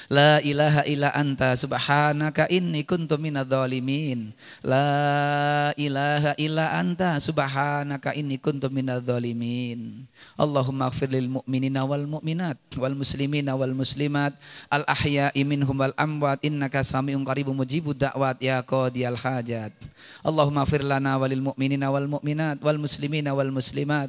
La 0.09 0.41
ilaha 0.41 0.89
illa 0.89 1.13
anta 1.13 1.53
subhanaka 1.53 2.49
inni 2.49 2.81
kuntu 2.81 3.21
minadh-dhalimin. 3.21 4.33
La 4.65 5.77
ilaha 5.77 6.33
illa 6.41 6.73
anta 6.81 7.21
subhanaka 7.21 8.17
inni 8.17 8.41
kuntu 8.41 8.73
minadh-dhalimin. 8.73 10.09
Allahumma 10.41 10.89
ighfir 10.89 11.13
lil 11.13 11.29
mu'minina 11.29 11.85
wal 11.85 12.09
mu'minat 12.09 12.57
wal 12.81 12.97
muslimina 12.97 13.53
wal 13.53 13.77
muslimat 13.77 14.33
al 14.73 14.89
ahya'i 14.89 15.45
minhum 15.45 15.77
wal 15.77 15.93
amwat 16.01 16.41
innaka 16.41 16.81
sami'un 16.81 17.21
qaribun 17.21 17.53
mujibud 17.53 18.01
da'wat 18.01 18.41
ya 18.41 18.65
qadiyal 18.65 19.21
hajat. 19.21 19.77
Allahumma 20.25 20.65
ighfir 20.65 20.89
lana 20.89 21.21
walil 21.21 21.53
mu'minina 21.53 21.93
wal 21.93 22.09
mu'minat 22.09 22.65
wal 22.65 22.81
muslimina 22.81 23.37
wal 23.37 23.53
muslimat 23.53 24.09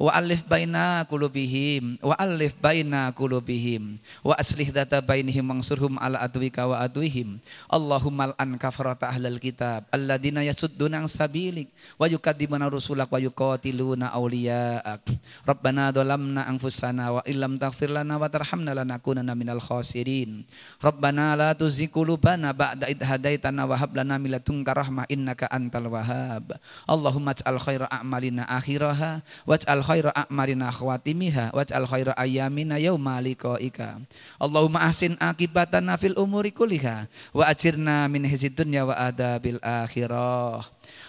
wa 0.00 0.16
alif 0.16 0.48
baina 0.48 1.04
qulubihim 1.04 2.00
wa 2.00 2.16
alif 2.16 2.56
baina 2.56 3.12
qulubihim 3.12 4.00
wa 4.24 4.32
aslih 4.40 4.72
data 4.72 5.04
bainihim 5.04 5.44
wangsurhum 5.44 6.00
ala 6.00 6.24
adwika 6.24 6.64
wa 6.64 6.80
adwihim. 6.80 7.36
Allahumma 7.68 8.32
al-an 8.32 8.56
kafarata 8.56 9.12
ahlal 9.12 9.36
kitab 9.36 9.84
alladina 9.92 10.40
yasudduna 10.40 11.04
ang 11.04 11.08
sabilik 11.12 11.68
wa 12.00 12.08
yukadzibuna 12.08 12.72
rusulak 12.72 13.12
wa 13.12 13.20
yuqatiluna 13.20 14.08
awliya'ak. 14.16 15.04
Rabbana 15.44 15.92
dhalamna 15.92 16.48
anfusana 16.48 17.20
wa 17.20 17.22
illam 17.28 17.60
taghfir 17.60 17.92
lana 17.92 18.16
wa 18.16 18.24
tarhamna 18.32 18.72
lanakunanna 18.72 19.36
minal 19.36 19.60
khasirin. 19.60 20.48
Rabbana 20.80 21.36
la 21.36 21.52
tuzigh 21.52 21.92
qulubana 21.92 22.56
ba'da 22.56 22.88
id 22.88 23.04
hadaitana 23.04 23.68
wa 23.68 23.76
hab 23.76 23.92
lana 23.92 24.16
min 24.16 24.32
ladunka 24.32 24.72
innaka 25.12 25.44
antal 25.52 25.92
wahhab. 25.92 26.56
Allahumma 26.88 27.36
ij'al 27.36 27.60
khaira 27.60 27.86
a'malina 27.92 28.48
akhiraha 28.48 29.20
waj'al 29.44 29.89
khaira 29.90 30.14
a'marina 30.14 30.70
khawatimiha 30.70 31.50
waj'al 31.50 31.82
khaira 31.90 32.14
ayyamina 32.14 32.78
yauma 32.78 33.18
liqaika. 33.18 33.98
Allahumma 34.38 34.86
ahsin 34.86 35.18
akibatana 35.18 35.98
fil 35.98 36.14
umuri 36.14 36.54
kulliha 36.54 37.10
wa 37.34 37.42
ajirna 37.50 38.06
min 38.06 38.22
hizid 38.22 38.54
dunya 38.54 38.86
wa 38.86 38.94
adabil 38.94 39.58
akhirah. 39.58 40.62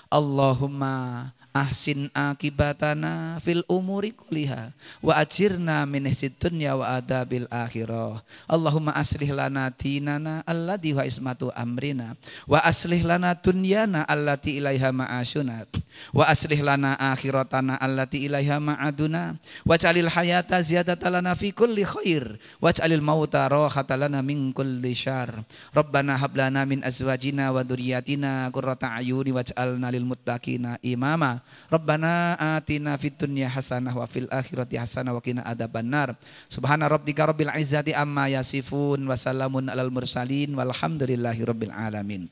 Allahumma 0.09 1.29
ahsin 1.51 2.07
akibatana 2.15 3.35
fil 3.43 3.63
umuri 3.67 4.15
kulliha 4.15 4.71
wa 5.03 5.19
ajirna 5.19 5.83
min 5.83 6.07
dunya 6.39 6.79
wa 6.79 6.95
adabil 6.95 7.47
akhirah. 7.51 8.23
Allahumma 8.47 8.95
aslih 8.95 9.35
lana 9.35 9.67
dinana 9.75 10.43
alladhi 10.47 10.95
wa 10.95 11.03
ismatu 11.03 11.51
amrina 11.51 12.15
wa 12.47 12.63
aslih 12.63 13.03
lana 13.03 13.35
dunyana 13.35 14.07
allati 14.07 14.63
ilaiha 14.63 14.95
ma'asyuna 14.95 15.67
wa 16.15 16.23
aslih 16.27 16.63
lana 16.63 16.95
akhiratana 16.95 17.75
allati 17.77 18.23
ilaiha 18.23 18.63
ma'aduna 18.63 19.35
waj'alil 19.67 20.07
hayata 20.07 20.63
ziyadatan 20.63 21.19
lana 21.19 21.35
fi 21.35 21.51
kulli 21.51 21.83
khair 21.83 22.39
waj'alil 22.63 23.03
mauta 23.03 23.45
rahatan 23.51 24.07
lana 24.07 24.23
min 24.23 24.55
kulli 24.55 24.95
syarr. 24.95 25.43
Rabbana 25.75 26.15
hab 26.15 26.31
min 26.63 26.79
azwajina 26.79 27.51
wa 27.51 27.59
dhurriyyatina 27.67 28.47
qurrata 28.55 28.95
ayuni 28.95 29.35
waj'alna 29.35 29.91
lil 29.91 30.07
muttaqina 30.07 30.79
imama 30.79 31.40
Rabbana 31.71 32.35
atina 32.59 32.97
fid 32.99 33.15
dunya 33.15 33.47
hasanah 33.47 33.95
wa 33.95 34.03
fil 34.03 34.27
akhirati 34.27 34.75
hasanah 34.75 35.15
wa 35.15 35.21
qina 35.23 35.41
adzabannar. 35.47 36.15
Subhana 36.51 36.91
rabbika 36.91 37.27
rabbil 37.27 37.51
izzati 37.55 37.95
amma 37.95 38.27
yasifun 38.27 39.01
wa 39.03 39.15
salamun 39.15 39.71
alal 39.71 39.93
mursalin 39.93 40.51
walhamdulillahi 40.51 41.41
rabbil 41.47 41.73
alamin. 41.73 42.27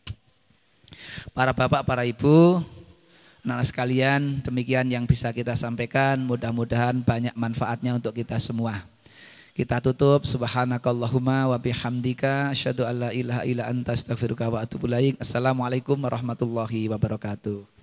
Para 1.32 1.53
bapak, 1.55 1.86
para 1.86 2.03
ibu, 2.03 2.60
anak 3.45 3.70
sekalian, 3.70 4.43
demikian 4.43 4.89
yang 4.89 5.05
bisa 5.07 5.32
kita 5.32 5.55
sampaikan. 5.55 6.20
Mudah-mudahan 6.26 7.01
banyak 7.01 7.34
manfaatnya 7.38 7.95
untuk 7.95 8.14
kita 8.18 8.38
semua. 8.41 8.82
Kita 9.60 9.84
tutup 9.84 10.24
subhanakallahumma 10.24 11.51
wa 11.51 11.57
bihamdika 11.60 12.47
asyhadu 12.47 12.88
alla 12.88 13.12
ilaha 13.12 13.43
illa 13.43 13.68
anta 13.68 13.91
astaghfiruka 13.91 14.47
wa 14.47 14.64
atubu 14.64 14.88
ilaik. 14.88 15.20
Assalamualaikum 15.20 15.99
warahmatullahi 15.99 16.88
wabarakatuh. 16.88 17.79